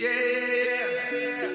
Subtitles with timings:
[0.00, 0.08] yeah.
[0.10, 1.49] yeah, yeah.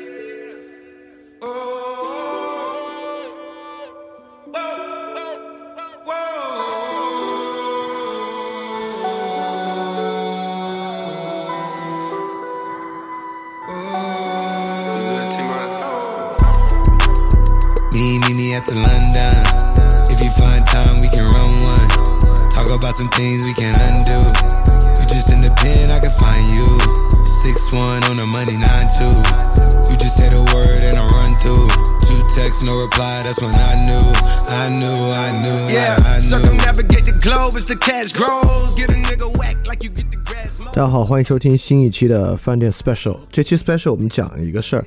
[40.74, 43.20] 大家好，欢迎收听新一期的饭店 special。
[43.30, 44.86] 这期 special 我们讲一个事儿，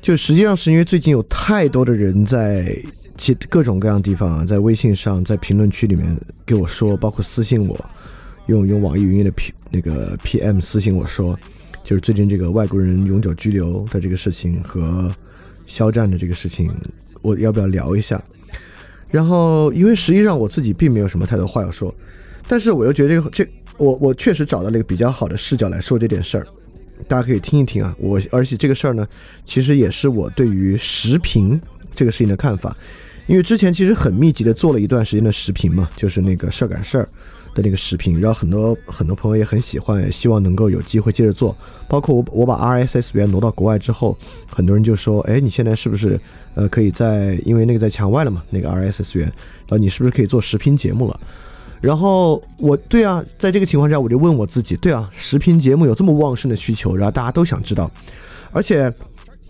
[0.00, 2.74] 就实际上是因为最近有太多的人在
[3.18, 7.84] 其各种各样地方啊，在微信上，在评论区里面给我说，包括私信我，
[8.46, 11.38] 用用网易云音乐的 P 那个 PM 私信我说，
[11.84, 15.14] 就是最近这个外国人永久居留的这个事情和
[15.66, 16.74] 肖战的这个事情，
[17.20, 18.22] 我要不要聊一下？
[19.16, 21.94] 然后，因为实际上我自己并没有什么太多话要说，
[22.46, 26.46] 但是我又觉得这个这我我确实找到了一个比较好的视角来说这件事儿，
[27.08, 27.96] 大家可以听一听啊。
[27.98, 29.08] 我而且这个事儿呢，
[29.42, 31.58] 其实也是我对于时评
[31.94, 32.76] 这个事情的看法，
[33.26, 37.08] 因为之前其实很密集的做了一段时间的时评嘛，就是那个事儿赶事儿
[37.56, 41.56] 的那个视频，然后很多很多朋友也很喜欢，也希望能够有机会接着做。
[41.88, 44.14] 包括我我把 RSS 源挪到国外之后，
[44.54, 46.20] 很多人就说，哎，你现在是不是
[46.54, 51.18] 呃可以在因为那个在墙外了嘛，那个 RSS 源，然后你是不是可以做视频节目了？
[51.80, 57.90] 然后我对啊，在这个情况下，我就问我自己，对啊，视频节目有这么旺盛的需求，然后大家都想知道，
[58.52, 58.92] 而且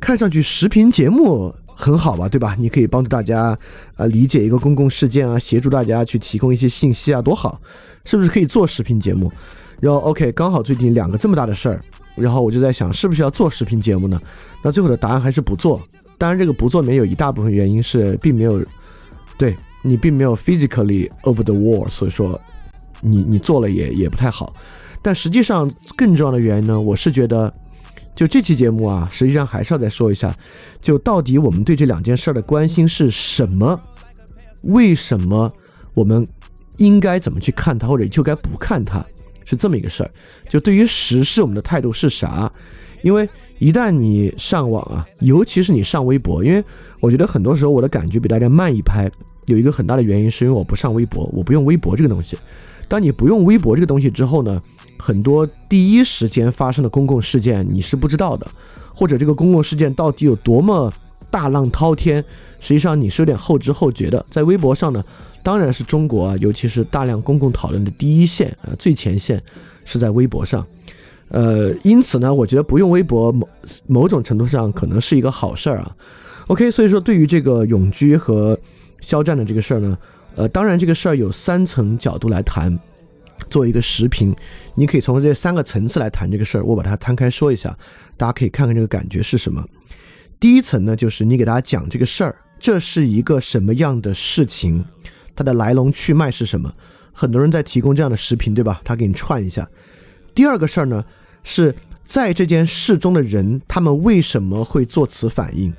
[0.00, 2.56] 看上去视频节目很好吧，对吧？
[2.58, 3.56] 你可以帮助大家
[3.96, 7.60] 呃理解一个公共事件啊，协助大家去提供一些信息啊，多好，
[8.04, 9.30] 是不是可以做视频节目？
[9.78, 14.18] 然后 OK，刚好最近两个这么大的事儿，然后我就在想，是不是要做视频节目呢？
[14.62, 15.80] 那最后的答案还是不做。
[16.16, 18.64] 当然，这个不做里面有一大部分原因是并没有
[19.36, 22.40] 对你并没有 physically over the wall，所以说
[23.02, 24.54] 你你做了也也不太好。
[25.02, 27.52] 但实际上更重要的原因呢，我是觉得，
[28.16, 30.34] 就这期节目啊，实际上还是要再说一下，
[30.80, 33.78] 就到底我们对这两件事儿的关心是什么？
[34.62, 35.52] 为什么
[35.92, 36.26] 我们
[36.78, 39.04] 应该怎么去看它，或者就该不看它？
[39.44, 40.10] 是这么一个事儿。
[40.48, 42.50] 就对于时事，我们的态度是啥？
[43.02, 43.28] 因为
[43.58, 46.64] 一旦你上网啊，尤其是你上微博，因为
[47.00, 49.10] 我觉得很多时候我的感觉比大家慢一拍，
[49.44, 52.38] 有一个很大的原因是因为我不上微博，我不用微博这个东西。
[52.88, 54.60] 当你不用微博这个东西之后呢，
[54.98, 58.46] 很多第一时间发生的公共事件你是不知道的，
[58.94, 60.92] 或者这个公共事件到底有多么
[61.30, 62.24] 大浪滔天，
[62.60, 64.24] 实际上你是有点后知后觉的。
[64.30, 65.04] 在微博上呢，
[65.42, 69.42] 当然是中国啊，尤其是大量公共讨论的第一线啊，最前线
[69.84, 70.66] 是在微博上。
[71.28, 73.48] 呃，因此呢，我觉得不用微博某
[73.86, 75.96] 某种程度上可能是一个好事儿啊。
[76.46, 78.56] OK，所以说对于这个永居和
[79.00, 79.98] 肖战的这个事儿呢，
[80.36, 82.78] 呃，当然这个事儿有三层角度来谈，
[83.48, 84.34] 做一个时评，
[84.74, 87.76] 你可以从这三个层次来谈这个事儿，我把它摊开说一下，
[88.16, 89.64] 大家可以看看这个感觉是什么。
[90.38, 94.84] 第一层呢，就是你给大家讲这个事儿，这是一个什么样的事情，
[95.34, 96.72] 它的来龙去脉是什么？
[97.12, 98.80] 很多人在提供这样的视频，对吧？
[98.84, 99.66] 他给你串一下。
[100.34, 101.02] 第二个事儿呢，
[101.42, 101.74] 是
[102.04, 105.72] 在这件事中的人，他们为什么会做此反应，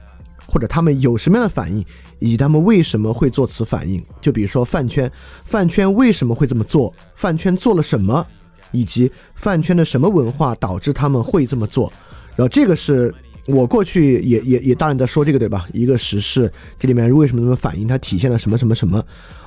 [0.47, 1.85] 或者他们有什么样的反应，
[2.19, 4.03] 以及他们为什么会做此反应。
[4.21, 5.11] 就比如说饭圈，
[5.45, 6.93] 饭圈为什么会这么做？
[7.15, 8.25] 饭圈做了什么？
[8.71, 11.91] 以及饭圈的什么文化导致他们会这么做？
[12.35, 13.13] 然后这个是
[13.47, 15.65] 我过去也也也大量在说这个对吧？
[15.71, 17.87] 一个时事，这里面为什么这么反应？
[17.87, 19.01] 它体现了什么什么什么？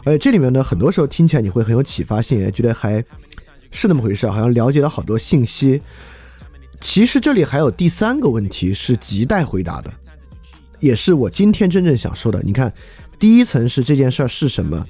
[0.05, 3.05] 而且这里面呢，很多时候听起来你会很有启发性，觉得还
[3.71, 5.83] 是那么回事，好像了解了好多信息。
[6.81, 9.93] 其实这里还有第三个问题是亟待回答的，
[10.81, 12.43] 也是我今天真正想说的。
[12.43, 12.73] 你看，
[13.19, 14.85] 第一层是这件事儿是什么，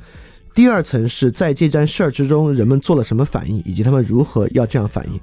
[0.55, 5.21] 第二层是在这件事儿之中人们做了什么反应，以及他们如何要这样反应。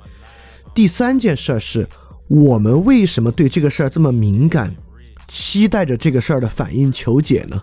[0.73, 1.87] 第三件事儿是
[2.27, 4.75] 我们为什么对这个事儿这么敏感，
[5.27, 7.61] 期待着这个事儿的反应求解呢？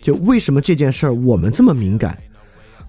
[0.00, 2.18] 就为什么这件事儿我们这么敏感？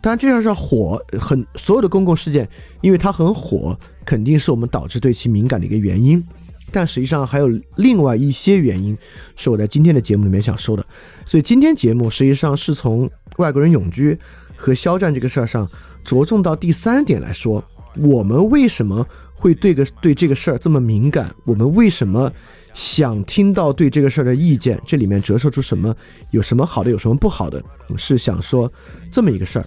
[0.02, 2.50] 当然，这件事儿火，很所有的公共事件，
[2.82, 6.22] 因为它很火，肯定是我们导致对其敏感的一个原因。
[6.72, 8.98] 但实际上还有另外一些原因，
[9.36, 10.86] 是我在今天的节目里面想说的。
[11.26, 14.18] 所以今天节目实际上是从外国人永居
[14.56, 15.70] 和肖战这个事儿上
[16.04, 17.64] 着重到第三点来说，
[17.98, 21.34] 我们为什么会对个对这个事儿这么敏感？
[21.46, 22.32] 我们为什么
[22.74, 24.80] 想听到对这个事儿的意见？
[24.86, 25.96] 这里面折射出什么？
[26.32, 26.90] 有什么好的？
[26.90, 27.62] 有什么不好的？
[27.98, 28.72] 是想说
[29.12, 29.66] 这么一个事儿。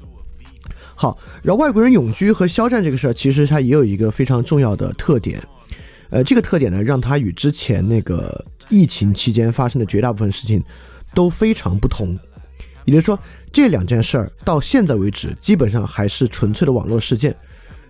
[0.95, 5.43] 好，然后外国人永居和肖战这个事儿，其实它也有一个非常重要的特点，
[6.11, 10.63] 呃，这个特点呢，让它与之前那个疫情期间发生的绝大部分事情
[11.15, 12.17] 都非常不同。
[12.85, 13.19] 也就是说，
[13.53, 17.35] 这两件事儿到现在为止，基本上还是纯粹的网络事件。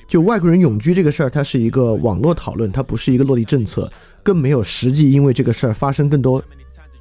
[0.09, 3.91] 就外国人永居这个事儿，它是一个网络讨论，它不是一个落地政策，
[4.23, 6.43] 更没有实际因为这个事儿发生更多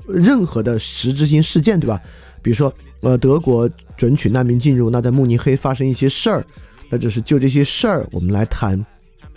[0.08, 2.02] 任何的实质性事件，对吧？
[2.42, 6.46] 比如说，呃，德国准许难民进入，那在慕尼黑发生一些事儿，
[6.90, 8.84] 那就是就这些事儿，我们来谈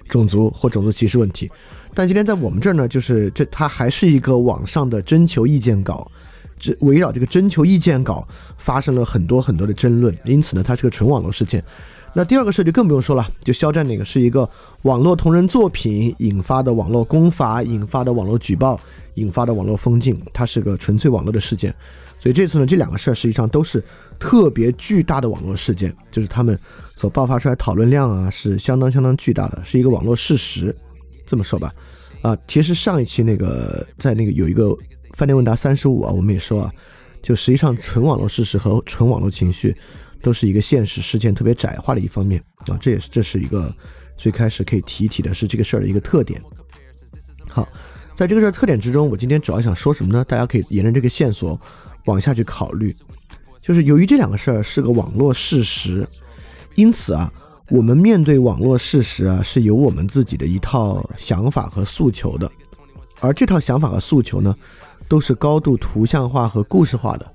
[0.09, 1.51] 种族或种族歧视问题。
[1.95, 6.11] 但今天在我们这儿呢，就是这它还是一个网上的征求意见稿，
[6.59, 8.27] 这围绕这个征求意见稿
[8.57, 11.63] 发生了很多很多的争论，因此呢，它是个纯网络事件。
[12.15, 14.49] 那第二个事就更不用说了，就肖战那个是一个
[14.83, 18.81] 网络同人作品引发的网络攻伐，引发的网络举报，
[19.15, 21.73] 引发的网络封禁，它是个纯粹网络的事件。
[22.19, 23.81] 所以这次呢，这两个事儿实际上都是
[24.19, 26.59] 特别巨大的网络事件，就是他们
[26.97, 30.75] 所爆发出来讨论量啊是相当相当巨大的，是一个网络事实。
[31.25, 31.73] 这么说吧，
[32.23, 34.77] 啊，其实上一期那个在那个有一个
[35.13, 36.73] 饭店问答三十五啊，我们也说啊，
[37.23, 39.77] 就实际上纯网络事实和纯网络情绪。
[40.23, 43.75] 都是一个现实事件特别窄化的一方面啊，这也是这是一个
[44.17, 46.43] 最开始可以提一提的，是这个事儿的一个特点。
[47.49, 47.67] 好，
[48.15, 50.25] 在这个事儿特点之中，我今天主要想说什么呢？
[50.25, 51.61] 大家可以沿着这个线索
[52.07, 52.95] 往下去考虑。
[53.61, 56.07] 就是由于这两个事儿是个网络事实，
[56.75, 57.33] 因此啊，
[57.71, 62.51] 我们面对网络事实啊，是有我们自己的一套想法和诉求的，
[63.21, 64.57] 而这套想法和诉求呢，
[65.07, 67.35] 都是高度图像化和故事化的。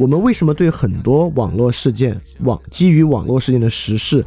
[0.00, 4.24] 我们为什么对很多网络事件、网基于网络事件的实事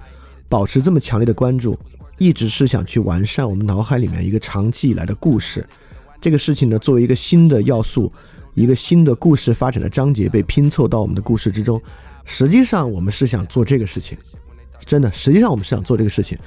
[0.47, 1.75] 保持这么强烈的关注？
[2.19, 5.67] 一直是想去完善我们脑海里面一个长期以来的故事。
[6.21, 8.13] 这个事情呢，作为一个新的要素，
[8.53, 11.81] 一个新的故事发展的章节被拼凑到我们的故事之中。
[12.23, 14.15] 实际上，我们是想做这个事情，
[14.85, 15.11] 真的。
[15.11, 16.37] 实际上，我们是想做这个事情，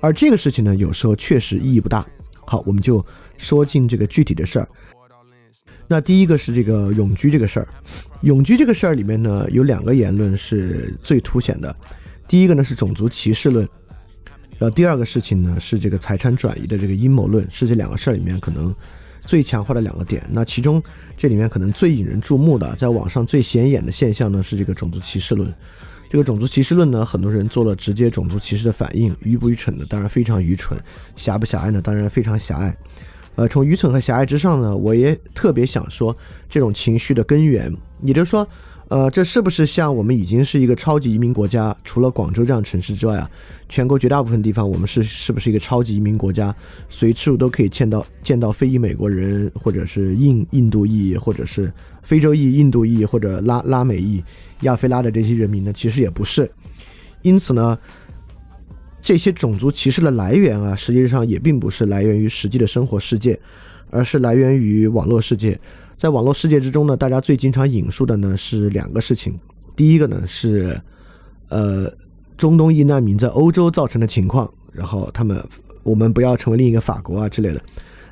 [0.00, 2.06] 而这个事情呢，有时候确实意义不大。
[2.44, 3.04] 好，我们就
[3.36, 4.68] 说进这个具体的事儿。
[5.88, 7.68] 那第一个是这个永居这个事儿，
[8.22, 11.74] 永居这个事儿里面呢，有两个言论是最凸显的。
[12.28, 13.68] 第一个呢是种族歧视论，
[14.58, 18.74] 然后第二个事情呢是这个财产转移的这个阴谋论，是这两个事儿里面可能
[19.24, 20.24] 最强化的两个点。
[20.30, 20.82] 那其中
[21.16, 25.54] 这里面可能最引人注目的，在网上最显眼的现象呢是这个种族歧视论。
[26.08, 29.84] 这个种族歧视论呢，很多人做了直接种族歧视的反应，愚不愚蠢的？
[29.86, 30.78] 当然非常愚蠢。
[31.16, 31.80] 狭不狭隘呢？
[31.82, 32.76] 当然非常狭隘。
[33.36, 36.16] 呃，从愚蠢和狭隘之上呢，我也特别想说
[36.48, 37.72] 这种情绪的根源，
[38.02, 38.48] 也就是说，
[38.88, 41.76] 呃，这是不是像我们已经是一个超级移民国家？
[41.84, 43.30] 除了广州这样城市之外啊，
[43.68, 46.54] 全国绝大部分地方，我们是是不是一个超级移民国家？
[46.88, 51.70] 随处都可以见到见到非裔美国人，或者是印印度裔，或者是
[52.02, 54.24] 非洲裔、印度裔，或者拉拉美裔、
[54.62, 55.72] 亚非拉的这些人民呢？
[55.74, 56.50] 其实也不是。
[57.20, 57.78] 因此呢。
[59.06, 63.38] 这些种族歧视的来源啊，实际上也并不是来源于实际的生活世界，
[63.88, 65.56] 而是来源于网络世界。
[65.96, 69.38] 在网络世界之中呢，大家最经常引述的呢是两个事情。
[69.76, 70.80] 第一个呢是，
[71.50, 71.88] 呃，
[72.36, 75.40] 中东裔难民在欧洲造成的情况，然后他们
[75.84, 77.62] 我们不要成为另一个法国啊之类的。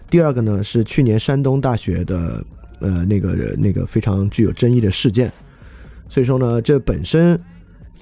[0.09, 2.45] 第二个呢是去年山东大学的
[2.79, 5.33] 呃那个那个非常具有争议的事件。
[6.09, 7.37] 所以说呢，这本身。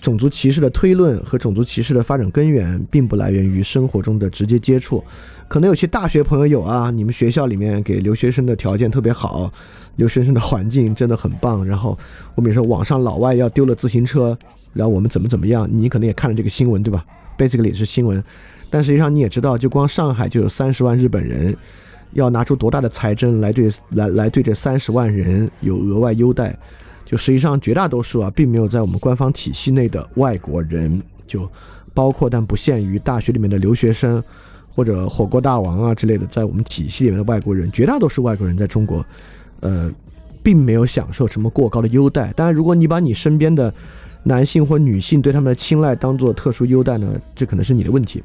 [0.02, 5.02] 种族歧视的推论和种族歧视的发展根源，并不来源于生活中的直接接触。
[5.46, 9.48] 可能有些大学朋友有啊，你们学校里面给留学生的条件特别好，
[9.96, 11.64] 留学生的环境真的很棒。
[11.64, 11.96] 然后
[12.34, 14.36] 我们说网上老外要丢了自行车，
[14.72, 17.04] 然后我们怎么怎么样，你可能也看了这个新闻，对吧
[17.38, 18.22] ？Basically 是新闻，
[18.70, 21.56] 但实际上你也知道，就光上海就有三十万日本人，
[22.14, 26.58] 要拿出多大的财政来对来来对这三十万人有额外优待。
[27.04, 31.50] 就实际上绝大多数啊，并没有在我们官方体系内的外国人，就
[31.92, 34.22] 包括但不限于大学里面的留学生，
[34.74, 39.04] 或者火锅大王啊之类的，在我们体系里面的外国人，绝大多数外国人在中国，
[39.60, 39.90] 呃，
[40.42, 42.32] 并没有享受什么过高的优待。
[42.32, 43.72] 当然，如果你把你身边的
[44.22, 48.22] 男性或女性对他们的青睐当做特殊优待呢，这可能是你的问题。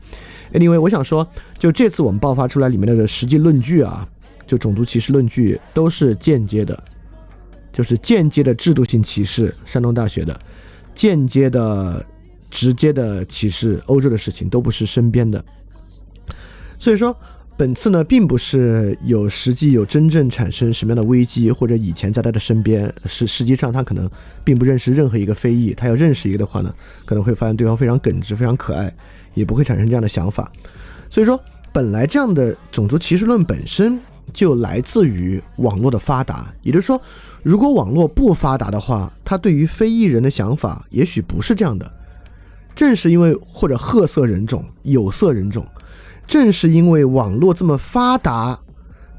[0.53, 4.07] Anyway，我想说，就这次我们爆发出来里面的实际论据啊，
[4.45, 6.81] 就种族歧视论据都是间接的。
[7.77, 10.33] 就是间接的制度性歧视，山东大学的；
[10.95, 12.03] 间接的、
[12.49, 15.45] 直接的歧视欧洲的事情，都不是身边的。
[16.79, 17.15] 所以说，
[17.55, 24.09] 本次呢，并不是有实际有真正产生什么样的危机，或者以前在他的身边，是实际上他可能
[24.43, 25.75] 并不认识任何一个非裔。
[25.75, 26.73] 他要认识一个的话呢，
[27.05, 28.91] 可能会发现对方非常耿直、非常可爱，
[29.35, 30.51] 也不会产生这样的想法。
[31.11, 31.39] 所以说，
[31.71, 33.99] 本来这样的种族歧视论本身。
[34.37, 37.01] 就来自于网络的发达，也就是说，
[37.41, 41.91] 如果网络不发达的话，他对于非裔人的想法也许不是这样的。
[42.75, 45.65] 正是因为或者褐色人种、有色人种，
[46.27, 48.59] 正是因为网络这么发达，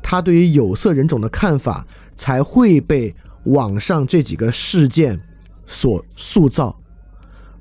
[0.01, 1.85] 他对于有色人种的看法
[2.15, 3.13] 才会被
[3.47, 5.21] 网上这几个事件
[5.67, 6.79] 所塑造。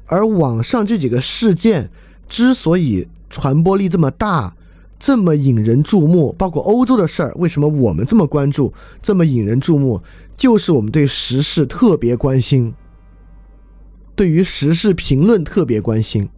[0.06, 1.90] 而网上这几个事件
[2.30, 4.56] 之所以传播力这么大，
[5.00, 10.02] 这么引人注目，包括欧洲的事儿，为什么我们这么关注，这么引人注目，
[10.36, 12.74] 就是我们对时事特别关心，
[14.16, 16.30] 对于时事评论特别关心，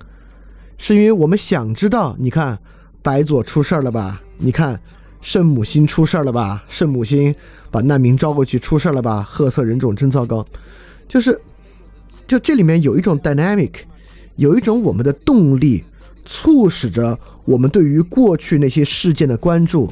[0.77, 2.59] 是因为我们想知道，你看
[3.01, 4.21] 白左出事儿了吧？
[4.37, 4.79] 你看
[5.21, 6.63] 圣母心出事儿了吧？
[6.67, 7.33] 圣母心
[7.71, 9.23] 把难民招过去出事儿了吧？
[9.23, 10.45] 褐色人种真糟糕，
[11.07, 11.39] 就是。
[12.27, 13.71] 就这里面有一种 dynamic，
[14.35, 15.83] 有一种我们的动力，
[16.25, 19.91] 促使着我们对于过去那些事件的关注，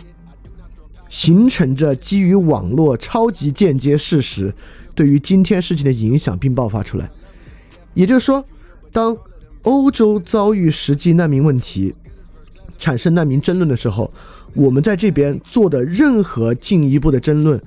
[1.10, 4.54] 形成着基于网络超级间接事实
[4.94, 7.10] 对于今天事情的影响，并爆发出来。
[7.96, 8.46] 也就是说，
[8.92, 9.18] 当
[9.64, 11.96] 欧洲遭遇实际难民问题，
[12.78, 14.14] 产生难民争论的时候，
[14.54, 17.60] 我们在这边做的任何进一步的争论。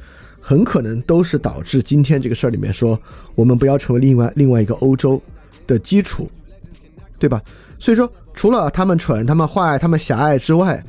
[0.42, 2.98] 很可能都是导致今天这个事儿里面说
[3.34, 5.20] 我们不要成为另外另外一个欧洲
[5.66, 6.30] 的基础，
[7.18, 7.42] 对吧？
[7.78, 10.82] 所以说，除了他们蠢、他们坏、他们狭隘之外，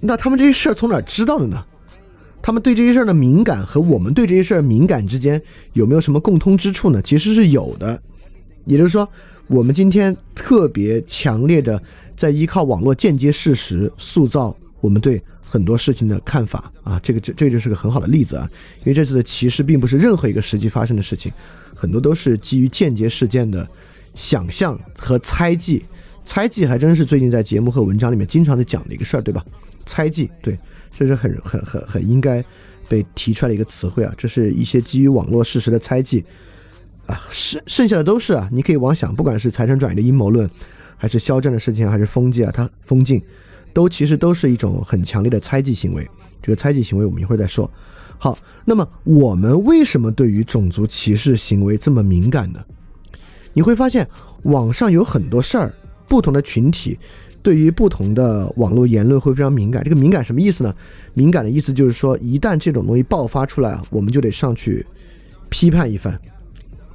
[0.00, 1.62] 那他们这些事儿从哪知道的呢？
[2.40, 5.40] 他们对这些事儿的敏感和我们对这些事儿敏感之间
[5.74, 7.00] 有没有什么共通之处呢？
[7.02, 8.00] 其实是有的。
[8.64, 9.08] 也就是说，
[9.46, 11.80] 我们今天特别强烈的
[12.16, 15.22] 在依靠网络间接事实塑造我们对。
[15.44, 21.30] 很多事情的看法啊，这个这这就是个很好的例子啊，因为这次的歧视并不是任何一个实际发生的事情，
[21.76, 23.68] 很多都是基于间接事件的
[24.14, 25.84] 想象和猜忌。
[26.24, 29.44] 猜忌还真是最近在节目和文章里面经常在讲的一个事儿，对吧？
[29.84, 30.58] 猜忌，对，
[30.96, 32.44] 这是很很很很应该
[32.88, 36.24] 被提出来的一个词汇啊，这是一些基于网络事实的猜忌
[37.06, 40.48] 啊，剩剩下的都是啊，你可以妄想，不管是财产转移的阴谋论，
[40.96, 43.22] 还是肖战的事情，还是封禁啊，他封禁。
[43.74, 46.06] 都其实都是一种很强烈的猜忌行为，
[46.42, 47.70] 这个猜忌行为我们一会儿再说。
[48.18, 52.62] 好，那么我们为什么对于种族歧视行为这么敏感呢？
[53.54, 54.06] 你会发现
[54.42, 55.74] 网上有很多事儿，
[56.08, 56.98] 不同的群体
[57.42, 59.82] 对于不同的网络言论会非常敏感。
[59.82, 60.74] 这个敏感什么意思呢？
[61.14, 64.84] 敏感的意思就是说，一旦这种东西爆发出来啊，我们就得上去
[65.48, 66.18] 批判一番，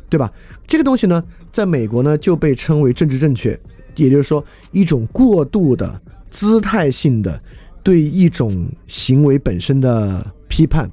[0.09, 0.31] 对吧？
[0.67, 3.59] 这个东西呢，在美国呢就被称为政治正确，
[3.95, 5.99] 也就是说一种过度的。
[6.29, 7.41] 姿态性的
[7.81, 10.87] 对一种行为本身的批判，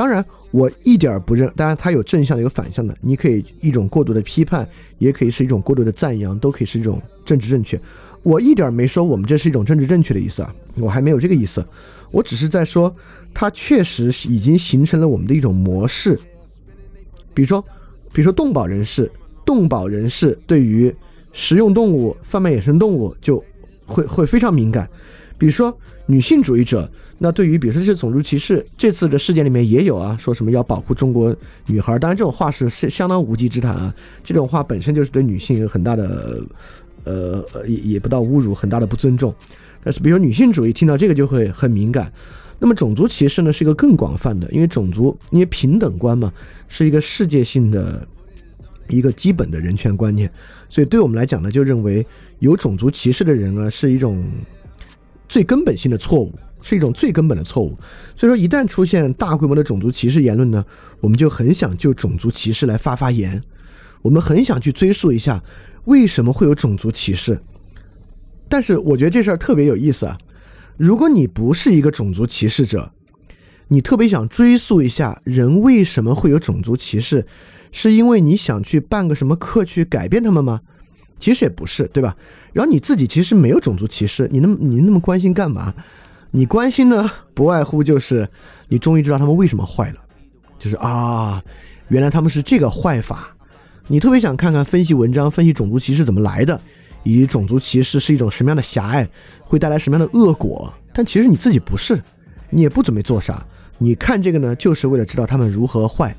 [0.00, 1.52] 当然我一点儿不认。
[1.54, 2.96] 当然它有正向的，有反向的。
[3.02, 4.66] 你可以一种过度的批判，
[4.96, 7.78] 也可以是一种过度的赞扬，都可以是一种政治正确。
[8.22, 11.62] 我一点没说我们这是一种政治正确的意思啊，我还没有这个意思。
[12.10, 12.96] 我只是在说，
[13.34, 16.18] 它确实已经形成了我们的一种模式。
[17.34, 17.60] 比如说，
[18.10, 19.12] 比如说动保人士，
[19.44, 20.90] 动保人士对于
[21.34, 23.44] 食用动物、贩卖野生动物就。
[23.84, 24.88] 会会非常敏感，
[25.36, 25.76] 比如说
[26.06, 26.88] 女性主义者，
[27.22, 31.36] 那对于比如说这种族歧视，这次的事件里面也有啊，说什么要保护中国
[31.66, 36.42] 女孩，当然这种话是是相当无稽之谈啊，这种话本身就是对女性有很大的，
[37.04, 39.34] 呃也也不到侮辱，很大的不尊重。
[39.84, 42.10] 但是比如说女性主义听到这个就会很敏感，
[42.58, 46.32] 那么种族歧视呢是一个更广泛的，因为种族因为平等观嘛，
[46.68, 48.08] 是一个世界性的
[48.88, 50.32] 一个基本的人权观念，
[50.68, 52.06] 所以对我们来讲呢，就认为。
[52.40, 54.24] 有种族歧视的人啊，是一种
[55.28, 57.76] 最根本性的错误，是一种最根本的错误。
[58.14, 60.64] 所以说，一旦出现大规模的种族歧视言论呢，
[61.00, 63.42] 我们就很想就种族歧视来发发言，
[64.02, 65.42] 我们很想去追溯一下
[65.84, 67.40] 为什么会有种族歧视。
[68.48, 70.18] 但是我觉得这事儿特别有意思啊！
[70.76, 72.92] 如果你不是一个种族歧视者，
[73.68, 77.26] 你特别想追溯一下人为什么会有种族歧视，
[77.70, 80.62] 是因为你想去办个什么课去改变他们吗？
[81.20, 82.16] 其实也不是，对吧？
[82.52, 85.74] 然后你自己其实没有种族歧视，你那么你那么关心干嘛？
[86.30, 88.28] 你关心呢，不外乎就是
[88.68, 89.96] 你终于知道他们为什么坏了，
[90.58, 91.42] 就是啊，
[91.88, 93.36] 原来他们是这个坏法。
[93.88, 96.60] 你特别想看看分析文章，分析种族歧视怎么来的，
[97.02, 99.08] 以及种族歧视是一种什么样的狭隘，
[99.42, 100.72] 会带来什么样的恶果。
[100.92, 102.00] 但其实你自己不是，
[102.50, 103.44] 你也不准备做啥。
[103.78, 106.14] 你看这个呢，就是为了知道他们如何坏，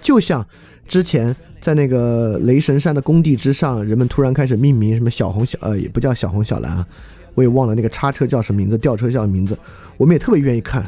[0.00, 0.46] 就像
[0.86, 1.34] 之前。
[1.60, 6.86] 在那个雷神山的工地之上，人们突然开始命名什么小红小呃，也不叫小红小蓝啊，
[7.34, 9.58] 我也忘了那个叉车叫什么名字，吊车叫什么名字。
[9.96, 10.84] 我们也特别愿意看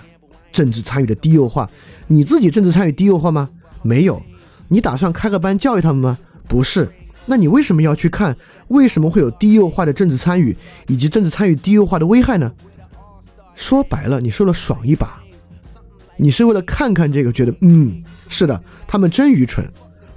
[0.52, 1.68] 政治参与的低幼化。
[2.06, 3.50] 你自己政治参与低幼化吗？
[3.82, 4.22] 没有。
[4.68, 6.18] 你打算开个班教育他们吗？
[6.48, 6.90] 不是。
[7.26, 8.36] 那你为什么要去看？
[8.68, 12.52] 为什么会有低幼化的政治参与，以及政治参与低幼化的危害呢？
[13.54, 15.20] 说白了，你说了爽一把，
[16.16, 19.66] 你是为了看看这个，觉得嗯，是的，他们真愚蠢。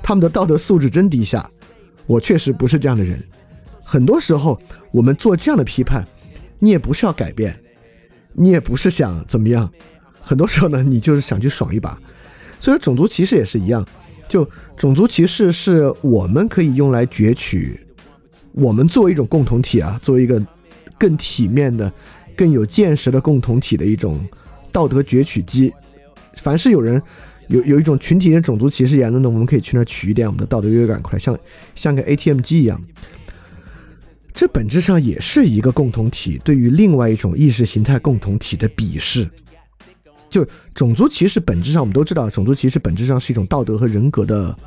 [0.02, 1.50] 他们的道德素质真低下，
[2.06, 3.24] 我确实不是这样的人。
[3.84, 4.60] 很多时候
[4.92, 6.08] 我们做这样的批判，
[6.60, 7.58] 你也不是要改变，
[8.34, 9.72] 你也不是想怎么样，
[10.22, 12.00] 很多时候呢，你就是想去爽一把。
[12.60, 13.86] 所以种族歧视也是一样，
[14.28, 17.80] 就种族歧视是我们可以用来攫取
[18.52, 20.46] 我们作为一种共同体啊，作为一个
[20.98, 21.92] 更体面的、
[22.36, 24.20] 更有见识的共同体的一种
[24.72, 25.74] 道德攫取机。
[26.36, 27.02] 凡是有人
[27.48, 31.38] 有有一种群体的种族歧视言论呢，我们可以去那取一点我们的道德优越感过来，像
[31.76, 32.82] 像个 ATM 机一样。
[34.40, 39.30] 这本质上也是一个共同体对于另外一种意识形态共同体的鄙视。
[40.30, 44.58] 就种族歧视本质上，我们都知道，种族歧视本质上是一种道德和人格的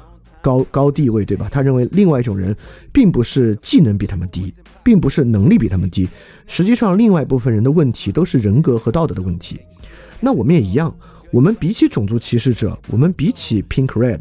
[0.42, 1.48] 高高地位，对吧？
[1.50, 2.54] 他认为另外一种人
[2.92, 4.52] 并不是技能比他们低，
[4.84, 6.06] 并不是能力比他们低，
[6.46, 9.58] 实际上另外一部分人的问题都是人格和道德的问题。
[10.20, 10.94] 那我们也一样，
[11.30, 14.20] 我们比起种族歧视者，我们比起 Pink Red，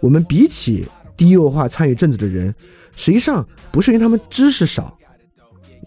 [0.00, 2.52] 我们比起低幼化参与政治的人，
[2.98, 4.98] 实际上不是因为他们知识少，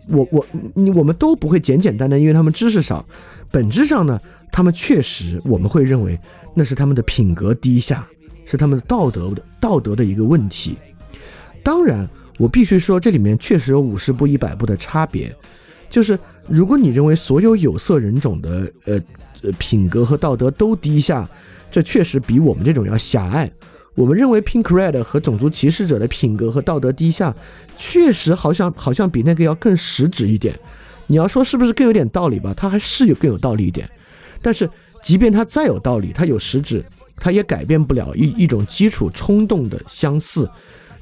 [0.08, 3.06] 我我你我们都不会简简单单因为他们知识少，
[3.52, 4.18] 本质上呢？
[4.50, 6.18] 他们确实，我们会认为
[6.54, 8.08] 那是他们的品格低下，
[8.46, 10.78] 是他们的道德的道德的一个问题。
[11.62, 15.36] 当然，我必须说，这里面确实有五十步一百步的差别。
[15.90, 19.00] 就是如果你认为所有有色人种的呃
[19.44, 21.30] 呃品格和道德都低下，
[21.70, 23.52] 这确实比我们这种要狭隘。
[23.96, 27.36] 我们认为 Pink Red 和种族歧视者的品格和道德低下，
[27.76, 30.58] 确实好像好像比那个要更实质一点。
[31.08, 32.54] 你要说是不是更有点道理吧？
[32.56, 33.90] 它还是有更有道理一点。
[34.42, 34.70] 但是，
[35.04, 36.84] 即便它再有道理，它有实质，
[37.18, 40.50] 它也改变不了一一种基础冲动的相似，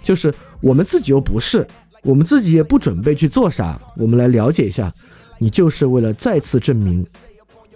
[0.02, 1.66] 就是我们自己又不是，
[2.02, 3.80] 我们自己也不准备去做啥。
[3.96, 4.92] 我们来了解一下，
[5.38, 7.06] 你就是为了再次证明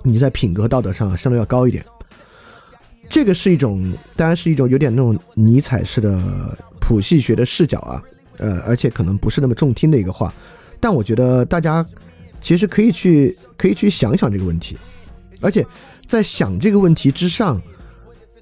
[0.02, 1.86] 你在品格道德上相对要高一点。
[3.10, 6.20] 这个是一种，当然是一种有点那种尼采式的
[6.80, 8.02] 谱系学的视角啊，
[8.38, 10.34] 呃，而且可能不是那么中听的一个话，
[10.80, 11.86] 但我觉得大家
[12.42, 14.78] 其实可以去可以去想想这个问题。
[15.42, 15.66] 而且，
[16.08, 17.62] 在想这个问题之上，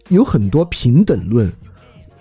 [0.09, 1.51] 有很多平等论。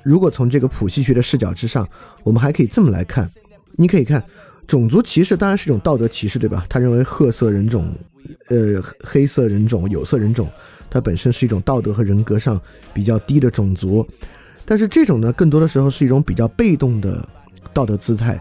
[0.02, 1.86] 如果从这个谱系学的视角之上，
[2.22, 3.30] 我们还可以这么来看：
[3.72, 4.24] 你可以看，
[4.66, 6.64] 种族歧视当然是一种道德歧视，对吧？
[6.68, 7.94] 他认为褐色人种、
[8.48, 10.48] 呃黑色人种、有色人种，
[10.90, 12.60] 它本身是一种道德和人格上
[12.92, 14.06] 比较低的种族。
[14.64, 17.26] 但是这种呢，更多的时候是一种比较被动的
[17.72, 18.40] 道德姿态，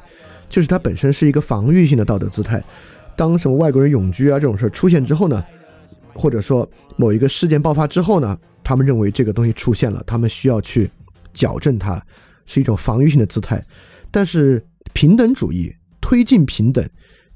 [0.49, 2.61] 就是它本身是一个防御性的道德姿态。
[3.15, 5.43] 当什么外国人永居啊这种事儿出现之后呢？
[6.13, 10.89] 或者说某一个事件爆发之后呢，他们认为这个东西出现了，他们需要去
[11.33, 12.03] 矫正它，
[12.45, 13.63] 是一种防御性的姿态。
[14.11, 16.87] 但是平等主义推进平等，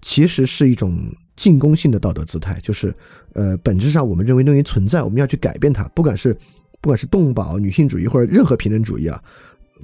[0.02, 0.99] 其实是一种
[1.36, 2.93] 进攻性的道德姿态，就是
[3.34, 5.84] 呃，本质上我们认为东西存在，我们要去改变它。
[5.96, 6.34] 不管是
[6.80, 9.22] 不管是动保、女性主义或者任何平等主义啊，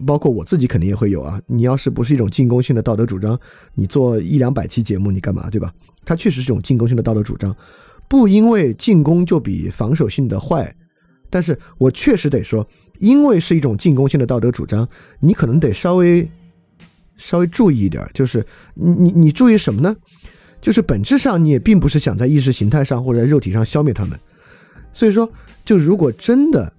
[0.05, 1.41] 包括我自己肯定也会有啊。
[1.47, 3.39] 你要是不是一种进攻性的道德主张，
[3.73, 5.73] 你做一两百期节目你干嘛，对吧？
[6.05, 7.55] 它确实是一种进攻性的道德主张。
[8.07, 10.75] 不因为进攻就比防守性的坏，
[11.29, 14.87] 但是我确实得说，因为是一种进攻性的道德主张，
[15.19, 16.27] 你可能得稍微
[17.17, 19.95] 稍微注意一点，就是你你你注意什么呢？
[20.61, 24.19] 就是本质上你也并不是想在意识形态上或者肉体上消灭他们，
[24.93, 25.31] 所以说，
[25.63, 26.71] 就如果真的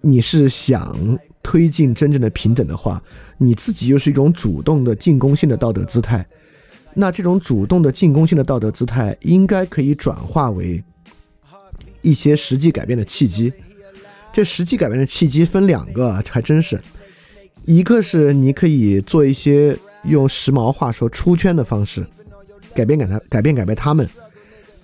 [0.00, 3.02] 你是想推进真正的平等的话，
[3.38, 6.26] 你自己又是一种主动的进攻性的道德姿态。
[6.94, 10.82] 那这种主动的进攻性的道德姿态，应该可以转化为
[12.02, 13.52] 一些实际改变的契机。
[14.32, 16.80] 这实际改变的契机分两个，还真是，
[17.64, 22.06] 一个是你可以做一些用时髦话说出圈的方式，
[22.76, 24.06] 改变改他改变改变他们；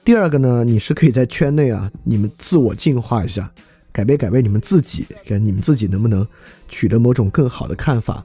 [0.02, 3.48] 第二个呢，你是可以在圈内啊，你们自我进化一下，
[3.92, 6.26] 改变改变你们自己，看你们自己能不能
[6.68, 8.24] 取得某种更好的看法。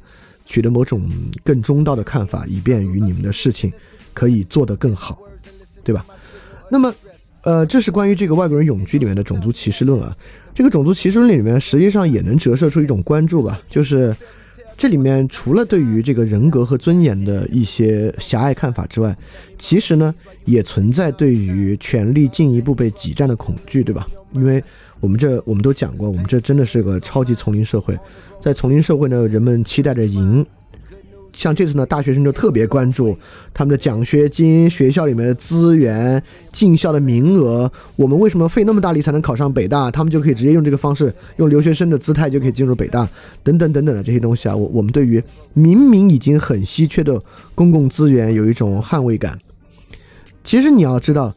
[0.49, 1.11] 取得某种
[1.43, 3.69] 更中道的看法，以便于你们的事情
[4.13, 5.19] 可以做得更好，
[5.83, 6.05] 对吧？
[6.71, 6.95] 那么，
[7.41, 10.15] 呃，这是关于这个外国人永居里面的种族歧视论啊。
[10.53, 14.15] 这个种族歧视论里面，实际上也能折射出一种关注吧，就是
[14.77, 19.17] 这里面除了对于这个人格和尊严的一些狭隘看法之外，
[19.57, 20.13] 其实呢，
[20.45, 24.05] 也存在对于权力进一步被挤占的恐惧，对吧？
[24.33, 24.63] 因为
[24.99, 27.97] 我们这我们都讲过，我们这真的是个超级丛林社会。
[28.39, 30.45] 在丛林社会呢，人们期待着赢。
[31.37, 33.15] 像这次呢，大学生就特别关注
[33.53, 36.21] 他们的奖学金、学校里面的资源、
[36.51, 37.71] 进校的名额。
[37.95, 39.91] 我们为什么费那么大力才能考上北大？
[39.91, 43.07] 他们就可以直接用这个方式，用留学生的姿态就可以进入北大，
[43.43, 44.55] 等等等等的这些东西啊。
[44.55, 45.23] 我我们对于
[45.53, 47.21] 明明已经很稀缺的
[47.53, 49.37] 公共资源有一种捍卫感。
[50.43, 51.31] 其实你要知道。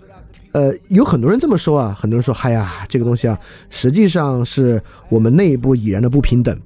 [0.53, 6.59] 呃，有很多人这么说啊，很多人说，嗨呀，这个东西啊，实际上是我们内部已然的不平等。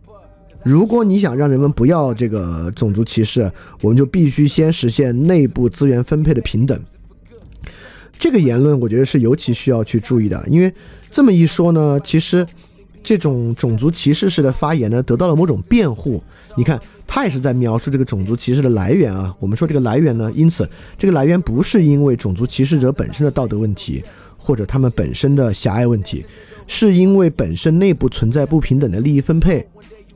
[0.65, 3.51] 如果你想让人们不要这个种族歧视，
[3.83, 6.79] 我们就必须先实现内部资源分配的平等。
[8.19, 10.73] 这个言论我觉得是尤其需要去注意的，因为
[11.11, 12.47] 这么一说呢，其实
[13.03, 16.23] 这种种族歧视式的发言呢，得到了某种辩护。
[16.57, 19.35] 你看，他也是在描述这个种族歧视的来源啊。
[19.39, 24.03] 我们说这个来源呢，因此这个来源不是因为种族歧视者本身的道德问题，
[24.39, 26.25] 或者他们本身的狭隘问题，
[26.67, 29.67] 是因为本身内部存在不平等的利益分配，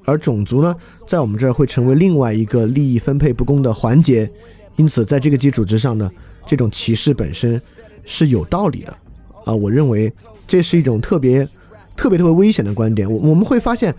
[0.09, 0.75] 而种族呢，
[1.07, 4.31] 在我们这儿会成为另外一个利益分配不公的环节。
[4.77, 6.11] 因此，在这个基础之上呢，
[6.47, 7.61] 这种歧视本身
[8.05, 8.97] 是有道理的
[9.45, 9.55] 啊。
[9.55, 10.13] 我认为
[10.47, 11.47] 这是一种特别、
[11.97, 13.11] 特别特别危险的观点。
[13.11, 13.95] 我我们会发现。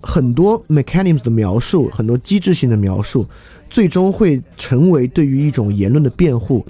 [0.00, 3.26] 很多 mechanisms 的描述，很多机制性的描述，
[3.68, 6.64] 最终会成为对于一种言论的辩护。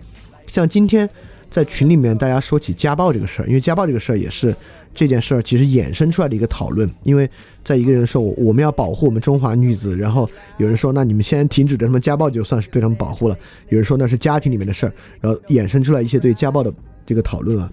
[0.46, 1.06] 像今天
[1.50, 4.56] 在群里面大家说起家暴这个事儿，因为家暴这个事儿也是
[4.98, 6.90] 这件事儿其实衍生出来的一个讨论。
[7.04, 7.30] 因为
[7.64, 13.38] 在一个人说我我们要保护我们中华女子，然后有人说那你们先停止对他们家暴就算是对他们保护了。
[13.68, 16.72] 有人说那是家庭里面的事儿，然后衍生出来一些对家暴的
[17.06, 17.72] 这个讨论啊。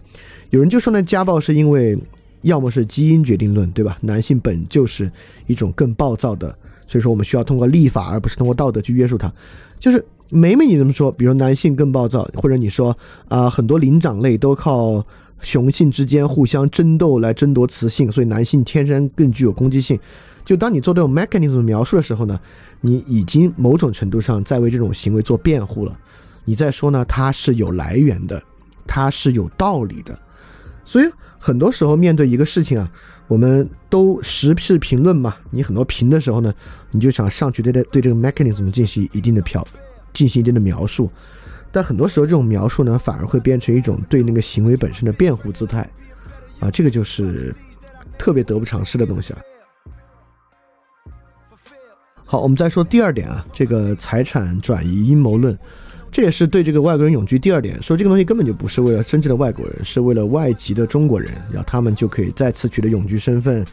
[0.52, 1.98] 有人就说那家暴是因为。
[2.42, 3.98] 要么是基因决定论，对吧？
[4.02, 5.12] 男性本就是
[5.48, 6.56] 一种更暴躁的，
[6.88, 9.34] 所以说我们需要通过立法，而不是通过道德去约束他。
[9.80, 12.96] 就是每每你这么说，比如男性更暴躁，或者你说
[13.30, 15.04] 啊，很多灵长类都靠
[15.42, 20.00] 雄性之间互相争斗来争夺雌性，所以男性天生更具有攻击性。
[20.44, 22.40] 就当你做这种 mechanism 描述的时候呢，
[22.82, 25.98] 你已经某种程度上在为这种行为做辩护了。
[26.44, 28.42] 你在说呢，它是有来源的，
[28.86, 30.18] 它是有道理的，
[30.84, 31.10] 所以。
[31.38, 32.92] 很多时候面对一个事情啊，
[33.28, 35.36] 我们都时事评论嘛。
[35.52, 36.52] 你很多评的时候呢，
[36.90, 39.68] 你就想上去对对对这个 mechanism 进行一定的描，
[40.12, 41.08] 进行一定的描述。
[41.76, 45.86] 但很多时候这种描述呢，反而会变成一种对那个行为本身的辩护姿态
[46.62, 47.54] 啊，这个就是
[48.18, 49.40] 特别得不偿失的东西啊。
[52.24, 55.58] 好，我们再说第二点啊，这个财产转移阴谋论。
[56.10, 63.66] 这也是对这个外国人永居第二点说，这个东西根本就不是为了真正的外国人，是为了外籍的中国人，然后他们就可以再次取得永居身份，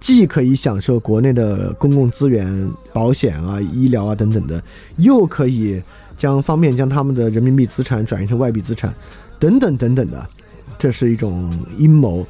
[0.00, 4.64] 既可以享受国内的公共资源、保险啊、医疗啊等等的，
[4.96, 5.82] 又可以
[6.20, 8.94] 将方便将他们的人民币资产转移成外币资产，
[9.38, 10.28] 等等等等的，
[10.78, 12.26] 这是一种阴谋。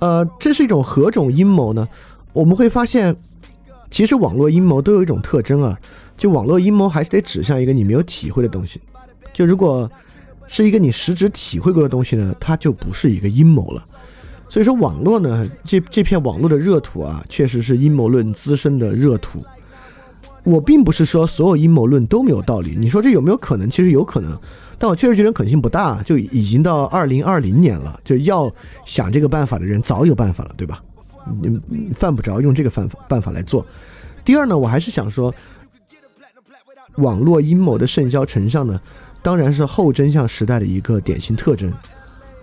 [0.00, 1.88] 呃，这是一种何种阴谋呢？
[2.34, 3.16] 我们会发现，
[3.90, 5.80] 其实网络阴谋都有一种特征啊，
[6.14, 8.78] 就网络阴谋还是得指向一个你没有体会的东西。
[9.32, 9.90] 就如果
[10.46, 13.82] 是一个你实质体会过的东西呢，它就不是一个阴谋了。
[14.46, 19.42] 所以说，网络呢，这这片网络的热土啊，确实是阴谋论滋生的热土。
[20.44, 22.76] 我并不是说所有阴谋论都没有道理。
[22.78, 23.70] 你说这有没有可能？
[23.70, 24.38] 其实有可能，
[24.78, 26.02] 但我确实觉得可能性不大。
[26.02, 28.52] 就已经到二零二零年了，就要
[28.84, 30.82] 想这个办法的人早有办法了，对吧？
[31.40, 33.64] 你犯不着用这个办法办法来做。
[34.24, 35.32] 第二呢，我还是想说，
[36.96, 38.80] 网络阴谋的甚嚣尘上呢。
[39.24, 41.72] 当然是后真相时代的一个典型特征。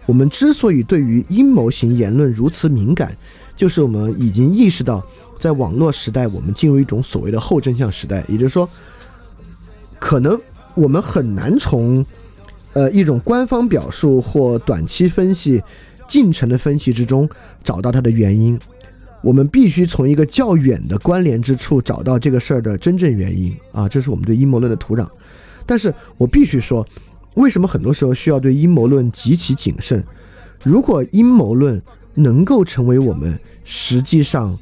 [0.05, 3.13] 我们之所以对于阴谋型言论如此敏感，
[3.53, 5.05] 就是我们已经意识到，
[5.39, 8.23] 在网络时代，我们进入一种所谓的后真相时代。
[8.27, 8.69] 也就是说，
[9.97, 10.39] 可能
[10.75, 12.05] 我们很难从
[12.73, 15.63] 呃一种官方表述或短期分析
[16.07, 17.27] 进程的分析之中
[17.63, 18.59] 找到它的原因。
[19.21, 23.85] 我们必须从一个较远的关联之处找到这个事儿的真正原因啊！
[23.89, 25.05] 这是我们对阴谋论的土壤。
[25.65, 26.87] 但是我必须说，
[27.33, 30.01] 为什么很多时候需要对阴谋论极其谨慎？
[30.63, 31.81] 如果阴谋论
[32.13, 34.57] 能够成为我们实际上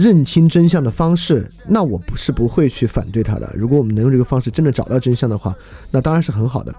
[0.00, 3.54] 认清真相的方式，那我不是不会去反对它的。
[3.54, 5.54] 如果我们能用这个方式真的找到真相的话，
[5.90, 6.74] 那当然是很好的。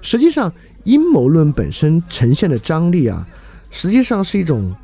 [0.00, 0.50] 实际上，
[0.84, 3.28] 阴谋论本身呈现的张力啊，
[3.70, 4.74] 实际上是一种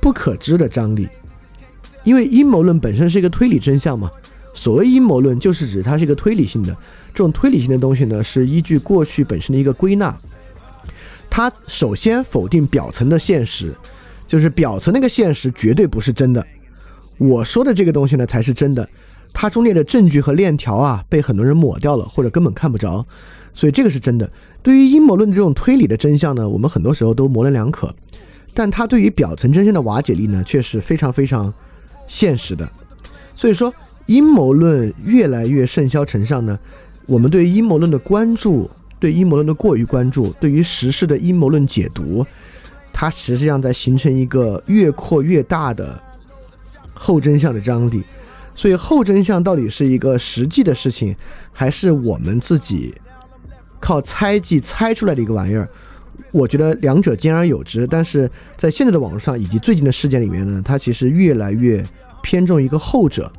[0.00, 1.06] 不可知的张力，
[2.02, 4.10] 因为阴谋论本身是一个推理真相嘛。
[4.54, 6.74] 所谓阴谋论，就是指它是一个推理性的，
[7.12, 10.18] 这种推理性的东西呢，是依据过去本身的一个归纳。
[11.28, 13.74] 它首先否定表层的现实，
[14.26, 16.46] 就是表层那个现实绝对不是真的。
[17.28, 18.88] 我说的这个东西呢，才是真的。
[19.32, 23.06] 它中间的证据和链条啊，被很多人抹掉了，或者根本看不着，
[23.54, 24.30] 所以这个是真的。
[24.62, 27.94] 对于阴谋论这种推理的真相呢，我们很多时候都模棱两可，
[28.52, 31.52] 但它对于表层真相的瓦解力呢，却是非常非常
[32.06, 32.70] 现实的。
[33.34, 33.72] 所以说。
[34.06, 36.58] 阴谋论越来越甚嚣尘上呢，
[37.06, 42.26] 我们对阴谋论的关注，对阴谋论的过于关注，对于时事的阴谋论解读，
[42.92, 46.02] 它实际上在形成一个越扩越大的
[47.02, 48.04] 后真相的张力。
[48.54, 51.16] 所以后真相到底是一个实际的事情，
[51.52, 52.94] 还是我们自己
[53.80, 55.68] 靠猜忌猜出来的一个玩意儿？
[56.30, 57.86] 我觉得两者兼而有之。
[57.86, 61.82] 但是在现在的网络上以及最近的事件里面呢，它其实越来越
[62.22, 63.32] 偏重一个后者。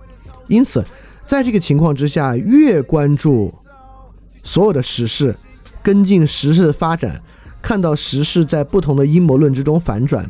[0.47, 0.84] 因此，
[1.26, 3.54] 在这个情况之下，越关注
[4.43, 5.36] 所有的时事，
[5.82, 7.21] 跟进时事的发展，
[7.62, 10.28] 看到时事在不同的阴谋论之中反转，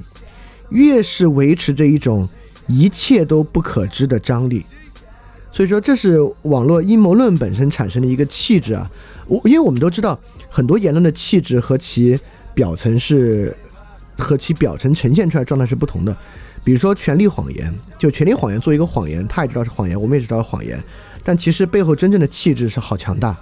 [0.70, 2.28] 越是维持着一种
[2.68, 4.66] 一切都不可知的张力。
[5.52, 8.90] 所以说，这是网络阴谋论本身产生的一个气质啊。
[9.28, 12.20] 我因为我们都知道，很多言论的气质和其
[12.56, 13.56] 表层是
[14.18, 16.18] 和其表层呈现出来状态是不同的。
[16.64, 20.82] 比如说权力谎言，就权力谎言做一个谎言，他也知道是谎言，我们也知道是谎言，
[21.24, 23.38] 但其实背后真正的气质是好强大，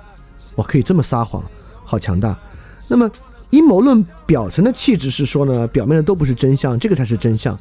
[0.55, 1.41] 我可以这么撒谎，
[1.85, 2.37] 好强大。
[2.87, 3.09] 那么
[3.51, 7.57] 阴谋论表层的气质是说呢，表面的都不是真相，这个才是真相。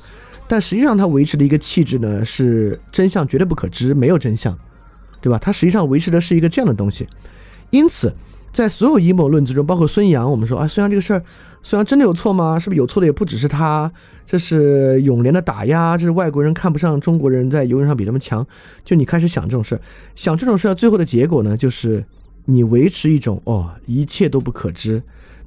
[0.51, 4.59] 但实际上，它维持的一个气质呢，是真相绝对不可知，没有真相，
[5.21, 5.39] 对吧？
[5.39, 7.07] 它实际上维持的是一个这样的东西。
[7.71, 8.13] 因此，
[8.53, 11.23] 在所有阴谋论之中，包括孙杨，我们说啊，孙杨这个事儿，
[11.63, 12.59] 孙杨真的有错吗？
[12.59, 13.93] 是不是有错的也不只是他？
[14.27, 18.45] 这是永联的打压，这是外国人看不上中国人在游泳上比他们强。
[18.85, 19.81] 就你开始想这种事儿，
[20.17, 22.05] 想这种事儿，最后的结果呢，就是
[22.47, 25.01] 你维持一种哦，一切都不可知。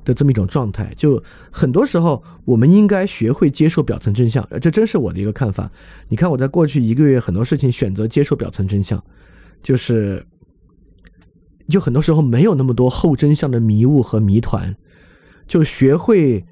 [0.04, 5.72] 的这么一种状态，就很多时候我们应该学会接受表层真相，这真是我的一个看法。
[6.10, 9.04] 你看我在过去一个月很多事情选择接受表层真相，
[9.62, 10.26] 就是
[11.70, 14.76] 就很多时候没有那么多后真相的迷雾和谜团，
[15.48, 16.46] 就学会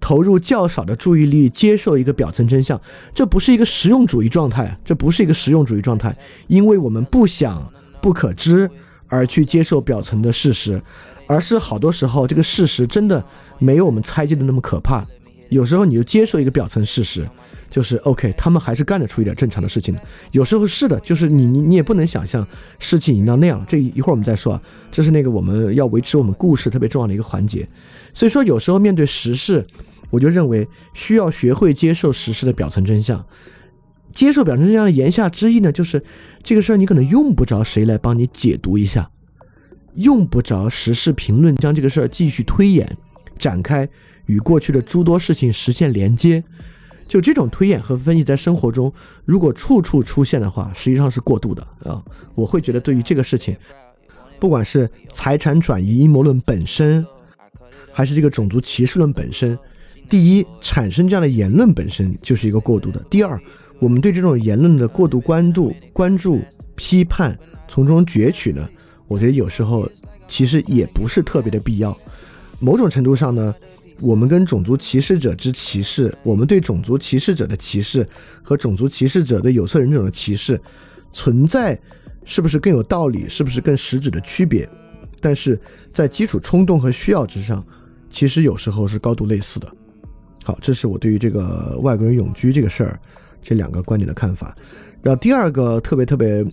[0.00, 2.80] 投入较少的注意力接受一个表层真相。
[3.14, 6.16] 这不是一个实用主义状态，这不是一个实用主义状态，
[6.48, 8.70] 因为我们不想不可知
[9.08, 10.82] 而去接受表层的事实。
[11.28, 13.22] 而是好多时候，这个事实真的
[13.58, 15.06] 没有我们猜忌的那么可怕。
[15.50, 17.26] 有时候你就接受一个表层事实，
[17.70, 20.00] 就是 OK，他们还是干得出一点正常的事情的。
[20.32, 22.46] 有时候是的，就是你你你也不能想象
[22.78, 23.64] 事情已经到那样。
[23.66, 27.66] 这一会儿我们再说啊，这是那个我们要维持我们故事特别重要的一个环节。
[28.12, 29.66] 所以说，有时候面对时事，
[30.10, 33.24] 我就认为需要学会接受时事的表层真相。
[34.12, 36.02] 接受表层真相的言下之意呢，就是
[36.42, 39.10] 这个事儿你可能用不着谁来帮你解读一下。
[39.98, 42.96] 用不着时事评论将这个事儿继续推演、
[43.36, 43.88] 展开，
[44.26, 46.42] 与过去的诸多事情实现连接。
[47.08, 48.92] 就这种推演和分析，在生活中
[49.24, 52.04] 如果处处出现的话，实际上是过度的啊！
[52.34, 53.56] 我会觉得，对于这个事情，
[54.38, 57.04] 不管是财产转移阴谋论本身，
[57.90, 59.58] 还是这个种族歧视论本身，
[60.08, 63.40] 第一，产生这样的言论本身就是一个过度的；第二，
[63.80, 66.40] 我们对这种言论的过度关注、关注、
[66.76, 68.68] 批判，从中攫取呢？
[69.08, 69.90] 我觉得有时候
[70.28, 71.98] 其实也不是特别的必要。
[72.60, 73.54] 某种程度上呢，
[74.00, 78.06] 我们跟种族歧视者之歧视，我们对种族歧视者的歧视
[78.42, 80.60] 和种族歧视者对有色人种的歧视
[81.12, 81.78] 存在，
[82.24, 83.28] 是不是更有道理？
[83.28, 84.68] 是不是更实质的区别？
[85.20, 85.58] 但是
[85.92, 87.64] 在基础冲动和需要之上，
[88.10, 89.72] 其实有时候是高度类似的。
[90.44, 93.00] 好，这是我对于这个外国人永居这个事儿
[93.40, 94.54] 这两个观点的看法。
[95.00, 96.44] 然后第二个特别特别。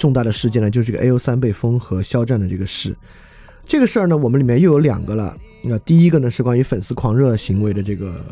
[0.00, 2.96] 重大的事件呢，就是这个 A O 三被封和肖战的这个事。
[3.66, 5.36] 这个事儿呢，我们里面又有两个了。
[5.62, 8.24] 那第一个呢是关于粉丝狂热行为的这个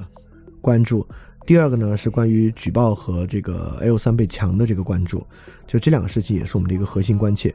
[0.62, 1.06] 关注，
[1.46, 5.24] 第二个呢是关于举报和这个 A O 三被强的这个关注。
[5.66, 7.54] 就这两个事情也是我们的一个核心关切。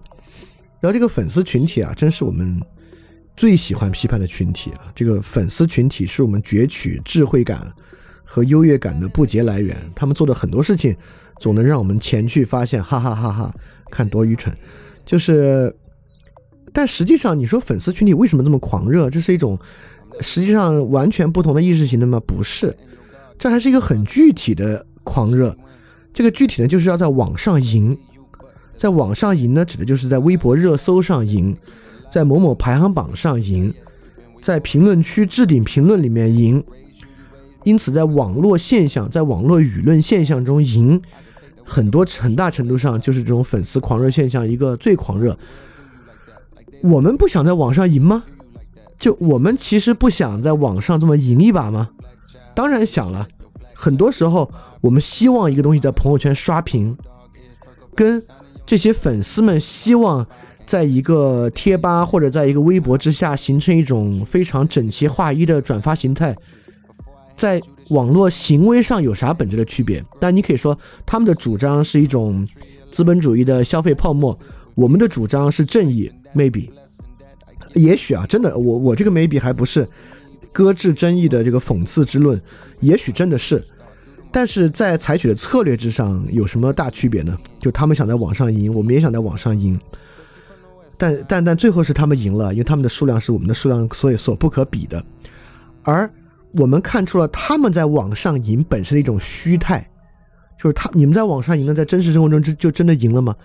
[0.80, 2.62] 然后这个粉丝群体啊，真是我们
[3.36, 4.94] 最喜欢批判的群体啊。
[4.94, 7.74] 这个粉丝群体是我们攫取智慧感
[8.24, 9.76] 和优越感的不竭来源。
[9.96, 10.96] 他们做的很多事情，
[11.40, 13.54] 总能让我们前去发现，哈哈哈哈。
[13.94, 14.52] 看多愚蠢，
[15.06, 15.72] 就是，
[16.74, 19.08] 但实际上，你说粉丝群体为什么这么狂热？
[19.08, 19.60] 这是一种
[20.22, 22.20] 实际上完全不同的意识形态吗？
[22.26, 22.76] 不是，
[23.38, 25.56] 这还是一个很具体的狂热。
[26.12, 27.96] 这个具体呢，就是要在网上赢，
[28.76, 31.56] 在网上赢呢，指的就是在微博热搜上赢，
[32.12, 33.72] 在某某排行榜上赢，
[34.42, 36.64] 在评论区置顶评论里面赢。
[37.64, 41.00] 因此，在网络现象，在网络舆论现象中赢。
[41.66, 45.38] 很多很大程度上就是这种粉丝狂热现象一个最狂热。
[46.82, 48.24] 我们不想在网上赢吗？
[48.98, 51.90] 就我们其实不想在网上这么赢一把吗？
[52.54, 53.28] 当然想了。
[53.74, 54.50] 很多时候
[54.82, 56.98] 我们希望一个东西在朋友圈刷屏，
[57.96, 58.24] 跟
[58.66, 60.26] 这些粉丝们希望
[60.66, 66.36] 在一个贴吧或者在一个微博之下形成一种非常整齐划一的转发形态，
[67.36, 67.62] 在。
[67.90, 70.04] 网络行为上有啥本质的区别？
[70.18, 72.48] 但你可以说他们的主张是一种
[72.90, 74.40] 资本主义的消费泡沫，
[74.74, 76.10] 我们的主张是正义。
[76.34, 76.70] Maybe，
[77.74, 79.86] 也许啊，真的，我我这个 Maybe 还不是
[80.54, 82.42] 搁置争议的这个讽刺之论，
[82.80, 83.62] 也许真的是。
[84.32, 87.38] 但是在采取的策略之上有什么大区别呢？
[87.60, 89.78] 就他们想在网上赢，我们也想在网上赢，
[90.98, 95.04] 但但但最后是他们赢了，因为他们的数量是我们的数量所以所不可比的，
[95.84, 96.10] 而。
[96.54, 99.90] 我们看出了他们在网上赢本身的一种虚态，
[100.58, 103.36] 就是他你们在网上赢了，在真实生活中就就真的赢了吗？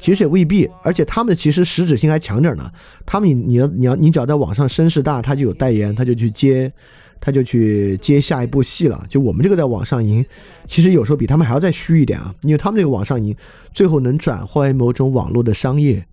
[0.00, 2.70] 其实也未必，而且他们其实实质性还强点呢。
[3.04, 6.72] 他们你你要你要你只要在网上声势大，他就有代言，他就去接，
[7.20, 9.04] 他就去接下一部戏了。
[9.08, 10.24] 就我们这个在网上赢，
[10.66, 13.34] 其实有时候比他们还要再虚一点啊，因为他们这个网上赢，
[13.74, 16.06] 最后能转化为某种网络的商业，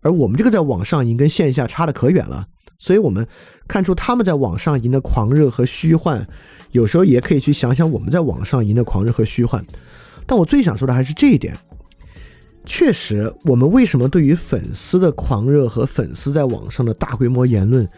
[0.00, 2.46] 而我们这个在网上赢跟线下差的可远了。
[2.78, 3.26] 所以我们
[3.66, 6.26] 看出他们在网上赢的狂热和虚幻，
[6.72, 9.64] 有时候也可以去想想我们在网上赢的狂热和虚幻。
[10.26, 11.56] 但我最想说的还是这一点。
[12.64, 17.88] 确实，我们为什么对于粉丝的狂热和粉丝在网上的大规模言论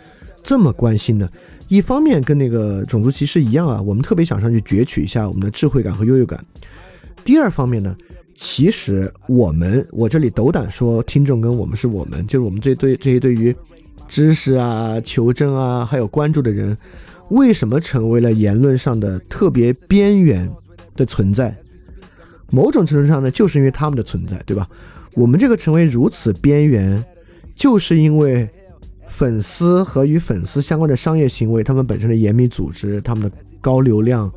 [0.43, 1.29] 这么关心呢？
[1.69, 6.39] 一方面跟那个种族歧视一样啊，我们特别想上去攫取一下我们的智慧感和优越感。
[7.25, 7.97] 第二方面呢，
[8.35, 13.55] 其实我们我这里斗胆说，听众跟我们是我们，就是我们这对这些对于
[14.09, 16.77] 知识啊、求真啊还有关注的人，
[17.29, 20.51] 为什么成为了言论上的特别边缘
[20.97, 21.57] 的存在？
[22.51, 24.67] 某种程度上呢，就是因为他们的存在，对吧？
[25.15, 27.05] 我们这个成为如此边缘，
[27.55, 28.49] 就是因为
[29.07, 34.33] 粉丝和与粉丝相关的商业行为，他们本身的严密组织，他们的高流量，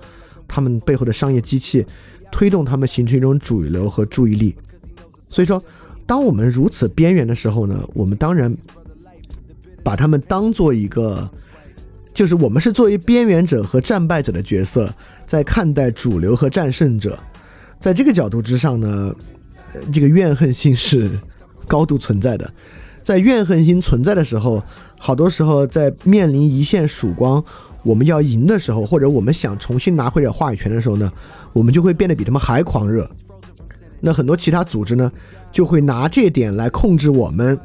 [0.47, 1.85] 他们背后的商业机器，
[2.31, 4.55] 推动他们形成一种主流和注意力。
[5.29, 5.63] 所以说，
[6.05, 8.53] 当我们如此边缘的时候呢，我们当然
[9.83, 11.29] 把他们当做一个，
[12.13, 14.93] 就是我们是作为边缘者和战败者的角色，
[15.25, 17.17] 在看待主流和战胜者。
[17.79, 19.13] 在这个角度之上呢，
[19.91, 21.09] 这个怨恨心是
[21.67, 22.51] 高度存在的。
[23.01, 24.63] 在怨恨心存在的时候，
[24.99, 27.43] 好多时候在面临一线曙光，
[27.81, 31.11] 我们要赢的时候，或者我们想重新拿回点话语权的时候呢，
[31.53, 33.09] 我们就会变得比他们还狂热。
[33.99, 35.11] 那很多其他组织呢，
[35.51, 37.59] 就会拿这点来控制我们，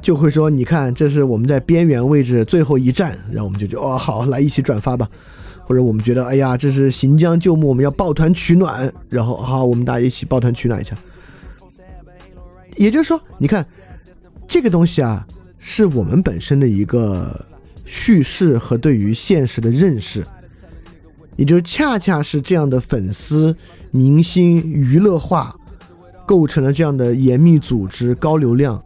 [0.00, 5.08] 就会说：“你看，这是我们在边缘位置最后一站。”然后我们就觉得：“哦，好，来一起转发吧。”
[5.66, 10.96] 或者我们觉得，哎呀，这是行将就木，我们要抱团取暖，然后好，我们大家一起抱团取暖一下。
[12.76, 13.66] 也就是说，你看
[14.46, 15.26] 这个东西啊，
[15.58, 17.44] 是我们本身的一个
[17.84, 20.24] 叙事和对于现实的认识，
[21.34, 23.56] 也就是恰恰是这样的粉丝、
[23.90, 25.52] 明星、娱乐化，
[26.24, 28.80] 构成了这样的严密组织、高流量。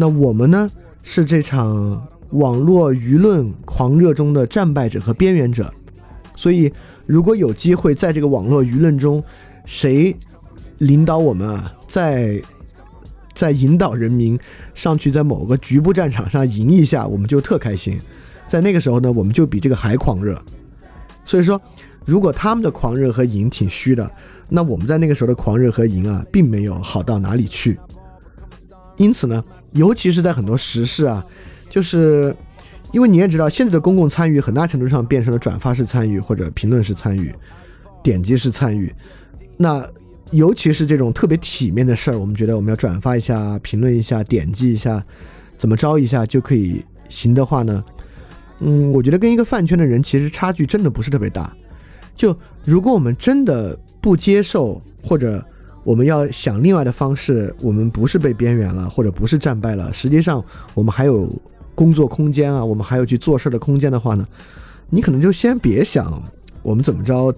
[0.00, 0.70] 那我们呢，
[1.02, 5.70] 是这场网络舆论狂热中的战败者和边缘者。
[6.34, 6.72] 所以，
[7.04, 9.22] 如果有机会在这个网络舆论中，
[9.66, 10.16] 谁
[10.78, 12.40] 领导我们啊，在
[13.34, 14.40] 在引导人民
[14.72, 18.00] 上去，在某个局部战场上赢一下，我们就特开心。
[18.48, 20.42] 在那个时候呢，我们就比这个还狂热。
[21.26, 21.60] 所以说，
[22.06, 24.10] 如果他们的狂热和赢挺虚的，
[24.48, 27.78] 那我们在那个时候的狂热和赢啊，并没有好到哪里去。
[28.96, 31.24] 因此呢，尤其是在很多时事啊，
[31.68, 32.34] 就是。
[32.92, 37.32] 因为你也知道，现在的公共参与很大程度上变成了转发式参与或者评论式参与、
[38.02, 38.92] 点击式参与。
[39.56, 39.88] 那
[40.32, 45.00] 尤其是这种特别体面的事儿，我们觉得我们要转发一下、评论一下、点击一下，
[45.56, 47.84] 怎么着一下就可以行的话呢？
[48.58, 51.56] 嗯，我觉得跟一个饭圈的人其实差距真的不是特别大。
[52.16, 55.46] 就如果我们真的不接受，或者
[55.84, 61.28] 我们要想另外的方式，我们不是被边缘了，或者不是战败了，实际上我们还有。
[61.72, 64.26] 工作空间啊，我们还有去做事的空间的话呢，
[64.90, 66.22] 你可能就先别想
[66.62, 67.34] 我们怎么着，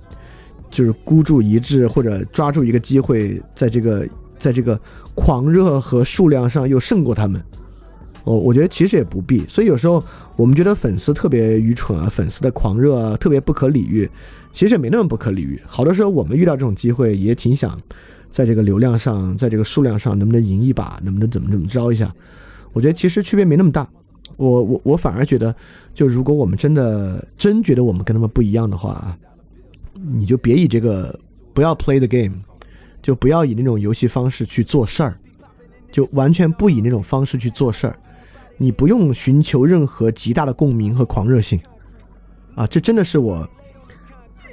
[0.68, 4.08] 就是孤注一掷或者抓住一个机会，在这个
[4.40, 4.76] 在这个
[5.14, 7.40] 狂热和数量上又胜过他们。
[8.24, 9.46] 哦，我觉得其实也不必。
[9.46, 10.02] 所以有时候
[10.34, 14.10] 我们觉得粉丝特别愚蠢啊，粉丝的狂热啊特别不可理喻，
[14.52, 15.60] 其实也没那么不可理喻。
[15.68, 17.80] 好多时候我们遇到这种机会也挺想
[18.32, 22.12] 在这个流量上，在这个数量上能不能赢一把，能不能怎么怎么着一下。
[22.72, 23.86] 我觉得其实区别没那么大。
[24.36, 25.54] 我我我反而觉得，
[25.92, 29.16] 就如果我们真的真觉得我们跟他们不一样的话，
[29.92, 31.16] 你就别以这个
[31.52, 32.42] 不要 play the game，
[33.02, 35.18] 就不要以那种游戏方式去做事儿，
[35.92, 37.98] 就完全不以那种方式去做事儿。
[38.56, 41.60] 你不用寻求任何极大的共鸣和狂热性，
[42.54, 43.46] 啊，这真的是我。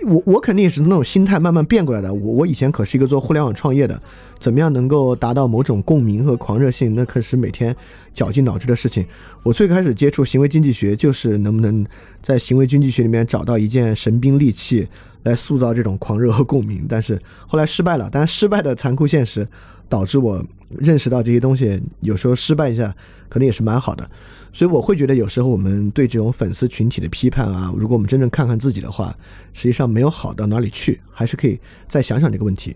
[0.06, 2.14] 我我肯定也是那种心态慢慢变过来的。
[2.14, 4.02] 我我以前可是一个做互联网创业的，
[4.40, 7.76] 怎么样能够达到某种共鸣和狂热性，那可是每天
[8.14, 9.06] 绞尽脑汁的事情。
[9.44, 11.86] 我最开始接触行为经济学，就是能不能
[12.22, 14.88] 在行为经济学里面找到一件神兵利器
[15.24, 16.86] 来塑造这种狂热和共鸣。
[16.88, 19.48] 但是后来失败了，但失败的残酷现实
[19.88, 20.44] 导致我
[20.78, 22.96] 认识到这些东西有时候失败一下
[23.28, 24.10] 可能也是蛮好的。
[24.52, 29.16] 所以我会觉得，有时候我们对这种粉丝群体的批判啊，如果我们真正看看自己的话，
[29.54, 32.76] 实际上没有好到哪里去，还是可以再想想这个问题。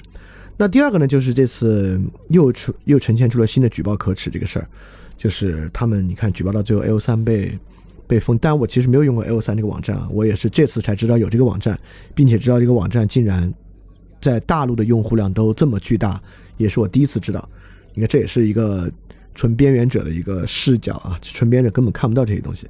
[0.55, 1.99] 那第二个呢，就是这次
[2.29, 4.67] 又出又呈现出了新的举报可耻这个事儿，
[5.17, 7.57] 就是他们你看举报到最后，L 三被
[8.05, 11.77] 被封，但我其实没有用过 L 三这个网站，我也是这次才知道有这个网站，
[12.13, 13.51] 并且知道这个网站竟然
[14.21, 16.21] 在大陆的用户量都这么巨大，
[16.57, 17.49] 也是我第一次知道。
[17.95, 18.91] 你看，这也是一个
[19.33, 22.67] 纯边缘者的一个视角啊，纯边缘者根本看不到这些东西。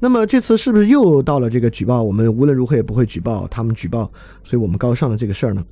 [0.00, 2.02] 那么这次是不是又到了这个举报？
[2.02, 4.10] 我们无论如何也不会举报他们举报，
[4.42, 5.64] 所以我们高尚的这个事儿呢？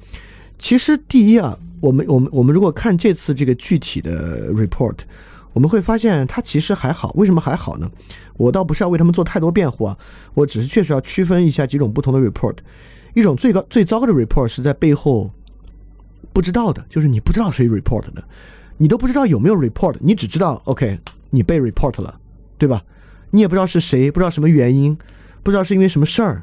[0.59, 4.99] 其实第一啊，我们我们我们如果看这次这个具体的 report，
[5.53, 7.13] 我们会发现它其实还好。
[7.17, 7.91] 为什么还好呢？
[8.39, 9.99] 我倒不是要为他们做太多辩护啊，
[10.35, 12.57] 我只是确实要区分一下几种不同的 report。
[13.15, 15.31] 一种最高最糟糕的 report 是在背后
[16.33, 18.25] 不知道的，就是你不知道谁 report 的，
[18.83, 20.99] 你都不知道有没有 report，你只知道 OK
[21.31, 22.19] 你被 report 了，
[22.59, 22.83] 对吧？
[23.31, 24.99] 你也不知道是谁，不知道什么原因，
[25.45, 26.43] 不知道是因为什么事儿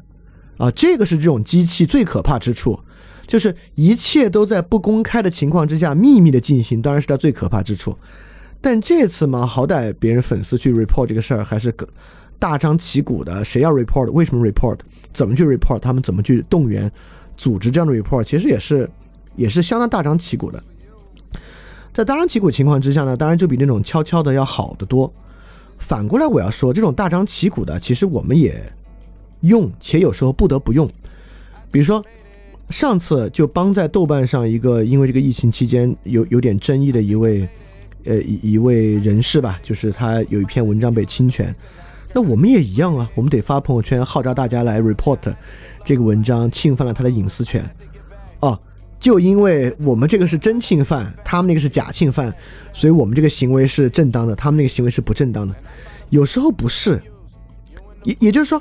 [0.56, 0.70] 啊。
[0.70, 2.80] 这个是这种机器最可怕之处，
[3.26, 7.94] 就是一切都在不公开的情况之下秘密的进行，当然是它最可怕之处。
[8.58, 11.86] 但这次嘛，好歹别人粉丝去 report 这个事儿还是个。
[12.38, 14.10] 大张旗鼓的，谁要 report？
[14.12, 14.78] 为什么 report？
[15.12, 15.78] 怎么去 report？
[15.78, 16.90] 他们怎么去动员、
[17.36, 18.24] 组织这样的 report？
[18.24, 18.90] 其实也是，
[19.36, 20.62] 也是相当大张旗鼓的。
[21.92, 25.12] 在大张旗鼓情况之下呢，当然就比那种悄悄的要好得多。
[25.74, 28.54] 反过来我要说，这种大张旗鼓的，其实我们也
[29.40, 30.88] 用，且有时候不得不用。
[31.70, 32.04] 比如说，
[32.68, 37.48] 上次就帮在豆瓣上一个因为这个疫情期间有有点争议的一位，
[38.04, 41.54] 呃一一位人士吧，就是他有一篇文章被侵权。
[42.12, 45.18] 那我们也一样啊，我们得发朋友圈号召大家来 report
[45.84, 47.68] 这个文章侵犯了他的隐私权，
[48.40, 48.58] 哦，
[49.00, 52.32] 就因为我们这个是真侵犯，他们那个是假侵犯，
[52.72, 55.54] 所以我们这个行为是正当的，他们那个行为是不正当的。
[56.10, 57.02] 有时候不是，
[58.04, 58.60] 也也就是说，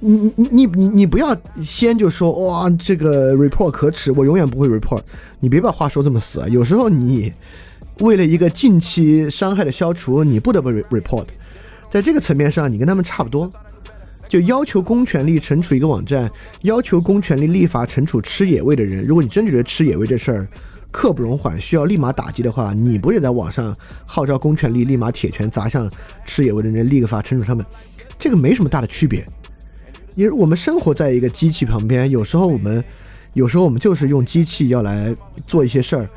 [0.00, 5.00] 你你你你你不要先就说哇这个 report 可耻，我永远不会 report，
[5.38, 6.48] 你别把话说这么死啊。
[6.48, 7.32] 有时候你
[8.00, 11.26] 为了一个近期伤害的消除，你不得不 report。
[11.90, 13.48] 在这个层面上，你跟他们差不多，
[14.28, 16.30] 就要求公权力惩处一个网站，
[16.62, 19.02] 要求公权力立法惩处吃野味的人。
[19.02, 20.48] 如果你真觉得吃野味这事儿
[20.92, 23.74] 刻不容缓，需要立马打击的话，你不也在网上
[24.06, 25.90] 号召公权力立马铁拳砸向
[26.24, 27.64] 吃野味的人，立个法惩处他们？
[28.18, 29.24] 这个没什么大的区别。
[30.14, 32.84] 因为我们生活在一个机器旁边，有时候我们，
[33.34, 35.14] 有时候我们就是用机器要来
[35.46, 36.08] 做一些事儿。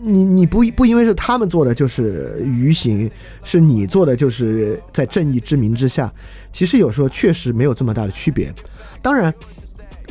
[0.00, 3.10] 你你不不因为是他们做的就是愚行，
[3.44, 6.12] 是你做的就是在正义之名之下，
[6.52, 8.52] 其实有时候确实没有这么大的区别。
[9.00, 9.32] 当然，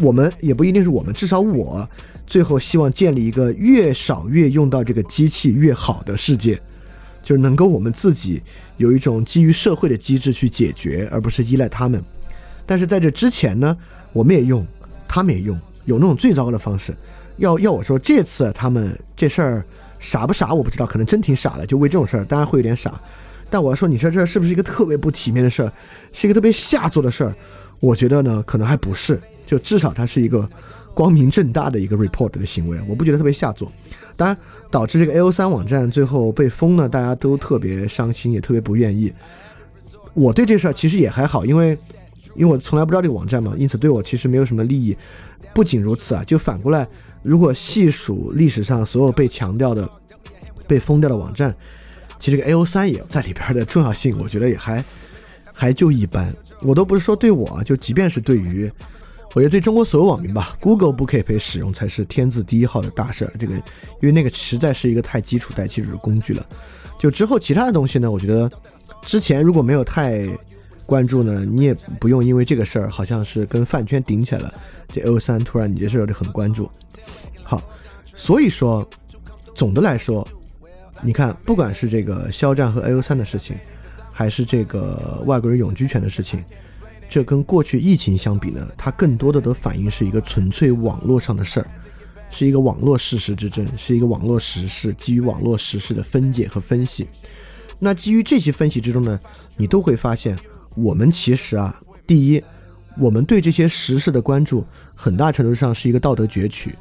[0.01, 1.87] 我们也不一定是我们，至少我
[2.25, 6.55] 最后希望建立一个越少越用到这个机器越好的世界，
[7.23, 8.41] 就是能够我们自己
[8.77, 12.03] 有一种基于社会的机制去解决，而不是依赖他们。
[12.65, 13.75] 但是在这之前呢，
[14.13, 14.65] 我们也用，
[15.07, 16.95] 他们也用，有那种最糟糕的方式。
[17.41, 19.65] 要要我说，这次他们这事儿
[19.97, 23.01] 傻不傻我不知道，可能真挺傻的，就为这种事儿，当然会有点傻。
[23.49, 25.73] 但我要说，你说这是不是一个特别不体面的事儿，
[26.13, 27.35] 是一个特别下作的事儿？
[27.79, 30.47] 我觉得呢，可能还不是，就至少它是一个
[30.93, 33.71] 光明正大的一个 report 的行为，我不觉得特别下作。
[34.15, 34.37] 当然，
[34.69, 39.11] 导致这个 A O 三网站最后被封呢，大家都特别伤心，也特别不愿意。
[40.13, 41.77] 我对这事儿其实也还好，因为
[42.35, 44.95] 因为我从来不知道这个网站嘛，因此对我其实没有什么利益。
[45.53, 46.87] 不仅如此啊，就反过来。
[47.23, 49.89] 如果细数历史上所有被强调的、
[50.67, 51.55] 被封掉的网站，
[52.19, 54.83] 其实这个 A O 三也在里边的重要性，我觉得也还
[55.53, 56.33] 还就一般。
[56.61, 58.71] 我都不是说对我，就即便是对于，
[59.33, 63.33] 我觉得对中国所有网民吧，Google 不可以被使用才是天字第一号的大事儿。
[63.39, 63.63] 这个，因
[64.01, 66.45] 为那个实在是一个太基础、带基础的工具了。
[66.99, 68.49] 就之后其他的东西呢，我觉得
[69.05, 70.27] 之前如果没有太
[70.85, 74.53] 关注呢，你也不用因为这个事儿好像是跟饭圈顶起来了。
[74.87, 76.69] 这 A O 三突然你这事儿就很关注。
[77.43, 77.61] 好，
[78.05, 78.87] 所以说，
[79.55, 80.27] 总的来说，
[81.01, 83.55] 你看，不管是这个肖战和 A O 三的事情，
[84.11, 86.43] 还是这个外国人永居权的事情，
[87.09, 91.67] 这跟过去疫情相比呢，它更多的都反映是一个纯粹网络上的事儿，
[92.29, 97.07] 是一个网络事实之争，是一个网络实事基于网络实事的分解和分析。
[97.79, 99.17] 那基于这些分析之中呢，
[99.57, 100.37] 你都会发现，
[100.75, 102.43] 我们其实啊，第一，
[102.97, 104.65] 我们对这些时事的关注，
[104.95, 106.75] 很大程度上是一个道德攫取。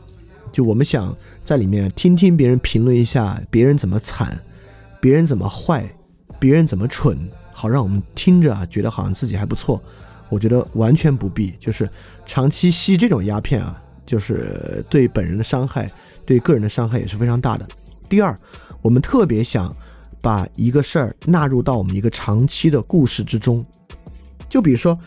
[0.53, 4.41] 就我们想在里面听听别人评论一下别人怎么惨，
[5.01, 5.89] 别人怎么坏，
[6.39, 7.17] 别人怎么蠢，
[7.53, 9.81] 好让我们听着啊觉得好像自己还不错。
[10.29, 11.89] 我觉得完全不必，就是
[12.27, 15.91] 长期吸这种鸦片啊，就是对本人的伤害，
[16.25, 17.67] 对个人的伤害也是非常大的。
[18.09, 18.35] 第二，
[18.83, 19.75] 我们特别想
[20.21, 23.65] 把一个事儿纳入到我们一个长期的故事之中，
[24.51, 24.99] 就比如说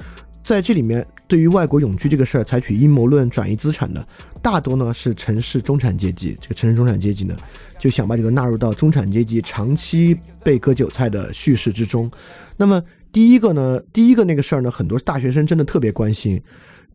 [0.44, 1.06] 在这里面。
[1.26, 4.06] 对于外国永居这个事儿，采取阴谋论转移资产的，
[4.40, 6.38] 大多呢是城市中产阶级。
[6.40, 7.36] 这个城市中产阶级呢，
[7.80, 12.12] 就想把这个纳入到中产阶级长期被割韭菜的叙事之中。
[12.56, 12.80] 那么
[13.14, 16.42] 第一个呢，第一个那个事儿呢，很多大学生真的特别关心，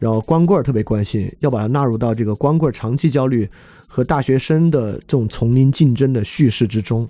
[0.01, 3.49] 然后光棍特别关心，要把它纳入到这个光棍长期焦虑
[3.87, 7.09] 和大学生的这种丛林竞争的叙事之中。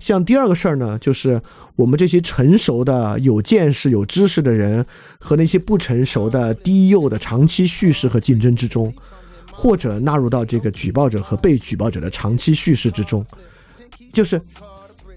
[0.00, 1.40] 像第二个事儿呢，就是
[1.76, 4.84] 我们这些成熟的、有见识、有知识的人
[5.20, 8.92] 和那些不成熟的、低幼的长期叙事和竞争之中，
[9.52, 13.24] 或者纳入到这个举报者和被举报者的长期叙事之中，
[14.12, 14.42] 就是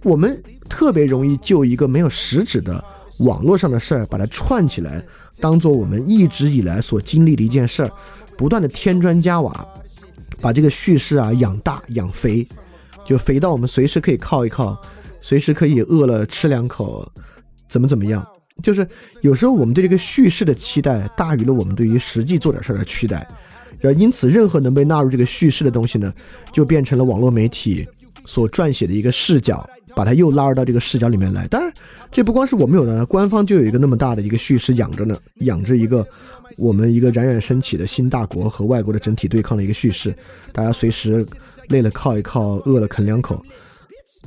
[0.04, 2.84] 我们特别容易就一个没有实质的。
[3.20, 5.04] 网络上的事儿，把它串起来，
[5.40, 7.92] 当做我们一直以来所经历的一件事儿，
[8.38, 9.66] 不断的添砖加瓦，
[10.42, 12.48] 把这个叙事啊养大养肥，
[13.06, 14.80] 就肥到我们随时可以靠一靠，
[15.22, 17.08] 随时可以饿了吃两口，
[17.70, 18.26] 怎么怎么样？
[18.62, 18.88] 就是
[19.22, 23.28] 有时候我们对这个叙事的期待大于了我们对于实际做点事儿的期待，
[23.80, 26.14] 然后因此任何能被纳入这个叙事的东西呢，
[26.52, 27.88] 就变成了网络媒体
[28.26, 29.68] 所撰写的一个视角。
[29.96, 31.72] 把它又拉入到这个视角里面来，当然，
[32.12, 36.04] 这不光是我们有的，官方就有一个那么大的一个叙事养着呢，养着一个
[36.58, 40.12] 我们一个冉冉升起的新大国和外国的整体对抗的一个叙事，
[40.52, 41.24] 大家随时
[41.70, 43.40] 累了靠一靠，饿了啃两口。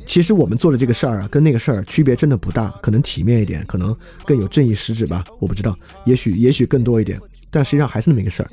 [0.07, 3.93] 其实我们做的这个事儿啊，跟那个事儿区别真的不大，可能体面一点，可能
[4.25, 7.19] 更有正义实质吧，我不知道，也许也许更多一点，
[7.51, 8.49] 但实际上还是那么一个事儿。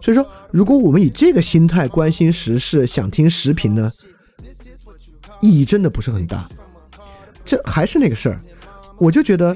[0.00, 3.90] 所以说，如果我们以这个心态关心时事，想听时评呢？
[5.44, 6.48] 意义真的不是很大，
[7.44, 8.40] 这还是那个事儿，
[8.96, 9.54] 我就觉得，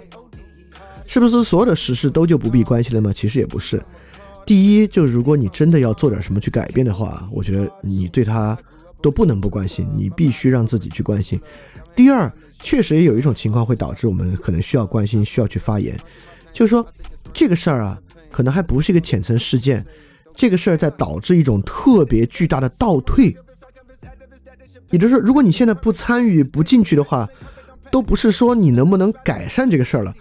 [1.07, 3.11] 是不是所有的时事都就不必关心了吗？
[3.11, 3.83] 其实也不是。
[4.45, 8.55] 第一，就如果你真的要做点什么去改变的话，我觉得你对他
[9.01, 11.41] 都不能不关心，你必须让自己去关心。
[11.97, 15.99] 第二，确实也有一种情况会导致我们可能需要关心，需要去发言，
[16.53, 16.87] 就是说
[17.33, 17.99] 这个事儿啊，
[18.31, 19.83] 可能还不是一个浅层事件，
[20.37, 23.35] 这个事儿在导致一种特别巨大的倒退。
[24.91, 27.29] 也就是说，如果你现在不参与、不进去的话，
[27.91, 30.15] 都不是说你能不能改善这个事儿了。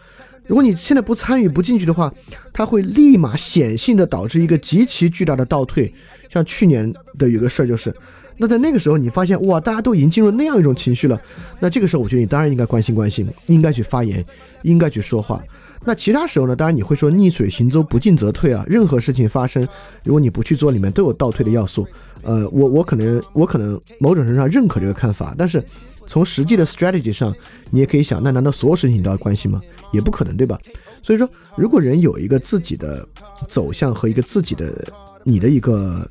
[0.46, 2.14] 如果你现在不参与、不进去的话，
[2.54, 5.94] 它会立马显性的导致一个极其巨大的倒退。
[6.30, 7.94] 像去年的有个事儿就是，
[8.38, 11.20] 那在那个时候你发现哇，大家都已经进入那样一种情绪了，
[11.60, 14.24] 那这个时候我觉得你当然应该关心关心，应该去发言，
[14.62, 15.42] 应该去说话。
[15.86, 16.56] 那其他时候呢？
[16.56, 18.64] 当然你会说逆水行舟，不进则退啊。
[18.68, 19.66] 任何事情发生，
[20.04, 21.88] 如果你不去做，里面都有倒退的要素。
[22.24, 25.64] 呃，我我可能我可能某种程度上认可这个看法，但是
[26.06, 27.34] 从实际的 strategy 上，
[27.72, 29.62] 你也可以想，那难道所有事情你都要关心吗？
[29.94, 30.60] 也不可能，对吧？
[31.02, 33.08] 所以说，如果人有一个自己的
[33.48, 34.92] 走向和一个自己的
[35.24, 36.10] 你的一个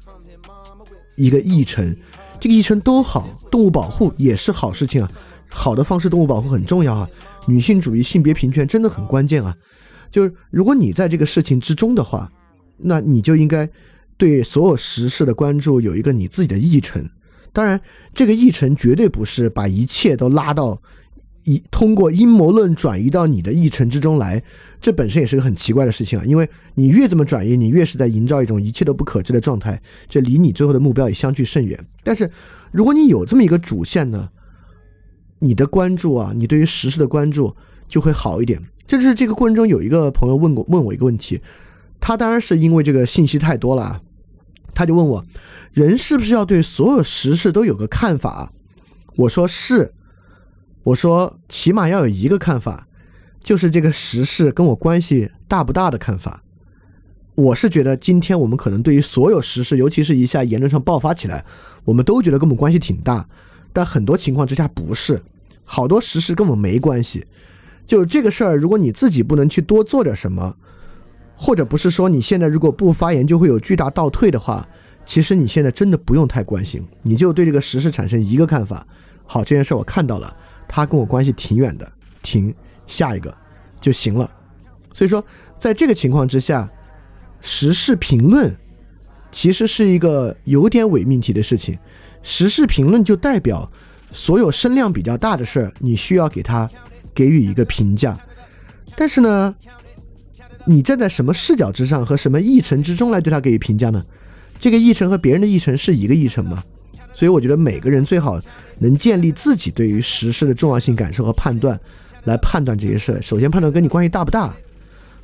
[1.17, 1.95] 一个议程，
[2.41, 5.11] 这个议程都好，动物保护也是好事情啊。
[5.49, 7.09] 好的方式，动物保护很重要啊。
[7.47, 9.57] 女性主义、性别平权真的很关键啊！
[10.11, 12.31] 就是如果你在这个事情之中的话，
[12.79, 13.69] 那你就应该
[14.17, 17.09] 对所有时事的关注有一个你自己的议程。
[17.53, 17.81] 当然，
[18.15, 20.81] 这个议程绝对不是把一切都拉到
[21.45, 24.43] 一通过阴谋论转移到你的议程之中来，
[24.81, 26.25] 这本身也是个很奇怪的事情啊！
[26.27, 31.79] 因为你越这么转移，你越是在营造一种一切都不可知的状态，这离你最后的目标也相距甚远。
[32.05, 32.31] 但是，
[32.71, 34.29] 如果你有这么一个主线呢？
[35.39, 37.55] 你的关注啊，你对于时事的关注
[37.89, 38.63] 就会好一点。
[38.87, 41.41] 就是这个过程中有一个朋友问过问我一个问题，
[42.01, 44.01] 他当然是因为这个信息太多了，
[44.75, 45.25] 他就问我，
[45.73, 48.53] 人是不是要对所有时事都有个看法？
[49.17, 49.93] 我说是，
[50.85, 52.87] 我说起码要有一个看法，
[53.43, 56.43] 就是这个时事跟我关系大不大的看法。
[57.35, 61.45] 我是觉得今天我们可能对于所有时事，尤其是一下言论上爆发起来，
[61.85, 63.29] 我们都觉得跟我们关系挺大。
[63.77, 65.23] 但很多情况之下不是，
[65.63, 67.27] 好多实事跟我没关系。
[67.85, 70.57] 就这个事儿，如果你自己不能去多做点什么，
[71.37, 74.67] 或者不是说你现在如果不发言就会有巨大倒退的话，
[75.05, 78.87] 其实你现在真的不用太关心，你就对这个实事产生一个看法。
[79.27, 80.35] 好，这件事我看到了，
[80.67, 81.87] 他跟我关系挺远的，
[82.23, 82.55] 停，
[82.87, 83.37] 下一个
[83.79, 84.31] 就行了。
[84.91, 85.23] 所以说，
[85.59, 86.67] 在这个情况之下，
[87.43, 88.57] 时事评论
[89.31, 91.79] 其实是一个有点伪命题的事情。
[92.27, 93.71] 时事评论就代表
[94.11, 96.69] 所有声量比较大的事儿，你需要给他
[97.15, 98.19] 给予一个评价。
[98.97, 99.55] 但是呢，
[100.65, 104.05] 你站在什么视角之上和什么议程之中来对他给予评价呢？
[104.59, 106.65] 这个议程和别人的议程是一个议程吗？
[107.15, 108.41] 所以我觉得每个人最好
[108.81, 111.79] 能建立自己对于时事的重要性感受和判断，
[112.25, 113.23] 来判断这些事儿。
[113.23, 114.53] 首先判断跟你关系大不大，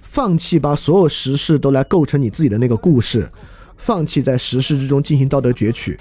[0.03, 3.29] 放弃把所有时事都来构成你自己的那个故事，
[3.77, 5.99] 放弃在时事之中进行道德攫取。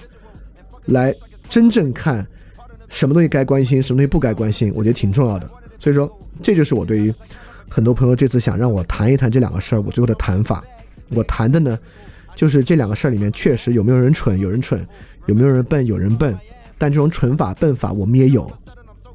[0.85, 1.13] 来
[1.49, 2.25] 真正看
[2.89, 5.47] 什么东西该关心，什么东西不该关心，我觉得挺重要的。
[5.79, 6.11] 所以说，
[6.41, 7.13] 这就是我对于
[7.69, 10.63] 很多朋友这次想让我谈一谈这两个事儿，我最后的谈法。
[11.09, 11.77] 我谈的呢，
[12.35, 14.79] 就是这两个事儿里面确实有没有人蠢，有人蠢；
[15.25, 16.35] 有没有人笨，有人笨。
[16.77, 18.43] 但这种蠢法、笨法，我们也有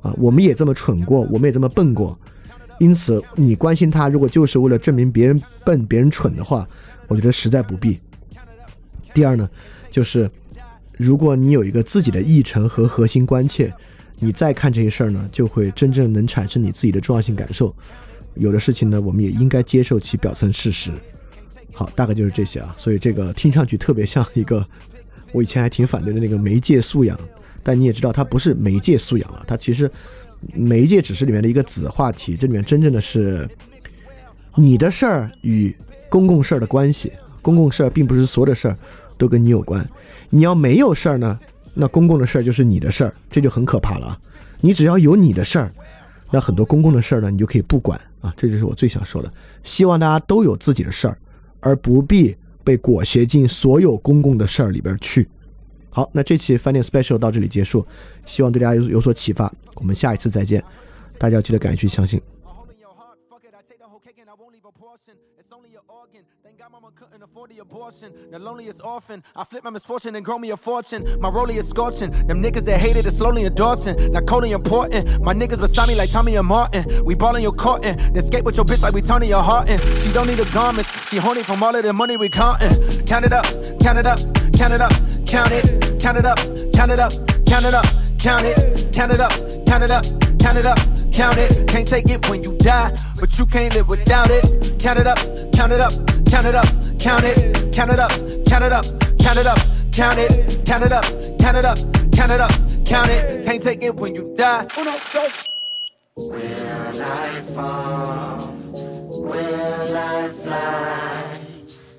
[0.02, 2.18] 啊，我们也这么蠢过，我们也这么笨过。
[2.78, 6.68] 因此，你关心他，如果就是为了证明别人笨、别人蠢的话，
[7.08, 7.98] 我觉得实在不必。
[9.14, 9.48] 第二呢，
[9.90, 10.30] 就是
[10.96, 13.72] 如果你有一个自己的议程和核心关切，
[14.18, 17.74] 你再看这些事儿呢，就会真正能产生你自己的重要性感受。
[18.34, 20.90] 有的事情呢，我们也应该接受其表层事实。
[21.72, 22.74] 好，大概就是这些啊。
[22.78, 24.64] 所以这个听上去特别像一个
[25.32, 27.18] 我以前还挺反对的那个媒介素养，
[27.62, 29.90] 但你也知道，它不是媒介素养了，它其实。
[30.54, 33.48] 媒介只是里面的一个子话题，这里面真正的是
[34.54, 35.74] 你的事儿与
[36.10, 37.10] 公共事儿的关系。
[37.40, 38.76] 公共事儿并不是所有的事儿
[39.16, 39.84] 都跟你有关。
[40.30, 41.38] 你要没有事儿呢，
[41.74, 44.18] 那公共的事儿就是你的事儿，这就很可怕了。
[44.60, 45.70] 你只要有你的事儿，
[46.30, 48.32] 那很多公共的事儿呢，你就可以不管啊。
[48.36, 49.32] 这就是我最想说的。
[49.62, 51.18] 希望大家都有自己的事儿，
[51.60, 55.28] 而不必被裹挟进所有公共的事儿里边去。
[55.90, 57.86] 好，那这期饭店 special 到这里结束，
[58.26, 59.52] 希望对大家有有所启发。
[59.76, 60.62] 我们下一次再见，
[61.18, 62.20] 大家要记得敢于去相信。
[64.36, 66.22] Couldn't leave a portion, it's only your organ.
[66.44, 68.12] Then got mama cutting afford the abortion.
[68.30, 69.22] The loneliest orphan.
[69.34, 71.04] I flip my misfortune and grow me a fortune.
[71.20, 72.10] My rollie is scorching.
[72.26, 74.12] Them niggas that hated it slowly endorsing.
[74.12, 75.22] Now Coley important.
[75.22, 76.84] My niggas beside me like Tommy and Martin.
[77.04, 77.96] We ballin' your courtin'.
[78.12, 79.78] Then skate with your bitch like we Tony your heartin'.
[79.96, 80.90] She don't need the garments.
[81.08, 82.70] She horny from all of the money we countin'.
[83.06, 83.46] Count it up,
[83.80, 84.18] count it up,
[84.58, 84.92] count it up,
[85.26, 85.64] count it,
[86.00, 86.38] count it up,
[86.74, 87.12] count it up,
[87.46, 87.84] count it up,
[88.18, 89.32] count it, count it up,
[89.64, 90.02] count it up,
[90.40, 90.95] count it up, count it.
[91.16, 94.78] Can't take it when you die, but you can't live without it.
[94.78, 95.16] Count it up,
[95.56, 95.90] count it up,
[96.28, 96.66] count it up,
[97.00, 98.12] count it, count it up,
[98.44, 98.84] count it up,
[99.18, 99.58] count it up,
[99.92, 101.04] count it, count it up,
[101.40, 101.78] count it up,
[102.12, 102.50] count it up,
[102.84, 103.46] count it.
[103.46, 104.68] Can't take it when you die.
[104.76, 104.92] Uno.
[106.16, 108.52] Will I fall?
[109.08, 111.38] Will I fly?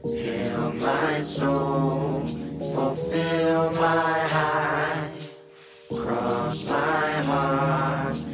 [0.06, 2.24] Heal my soul,
[2.60, 5.10] fulfill my high,
[5.90, 8.27] cross my heart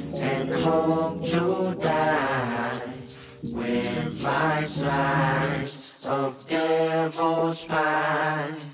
[0.63, 2.81] hope to die
[3.43, 8.72] with my slice of devil's pie.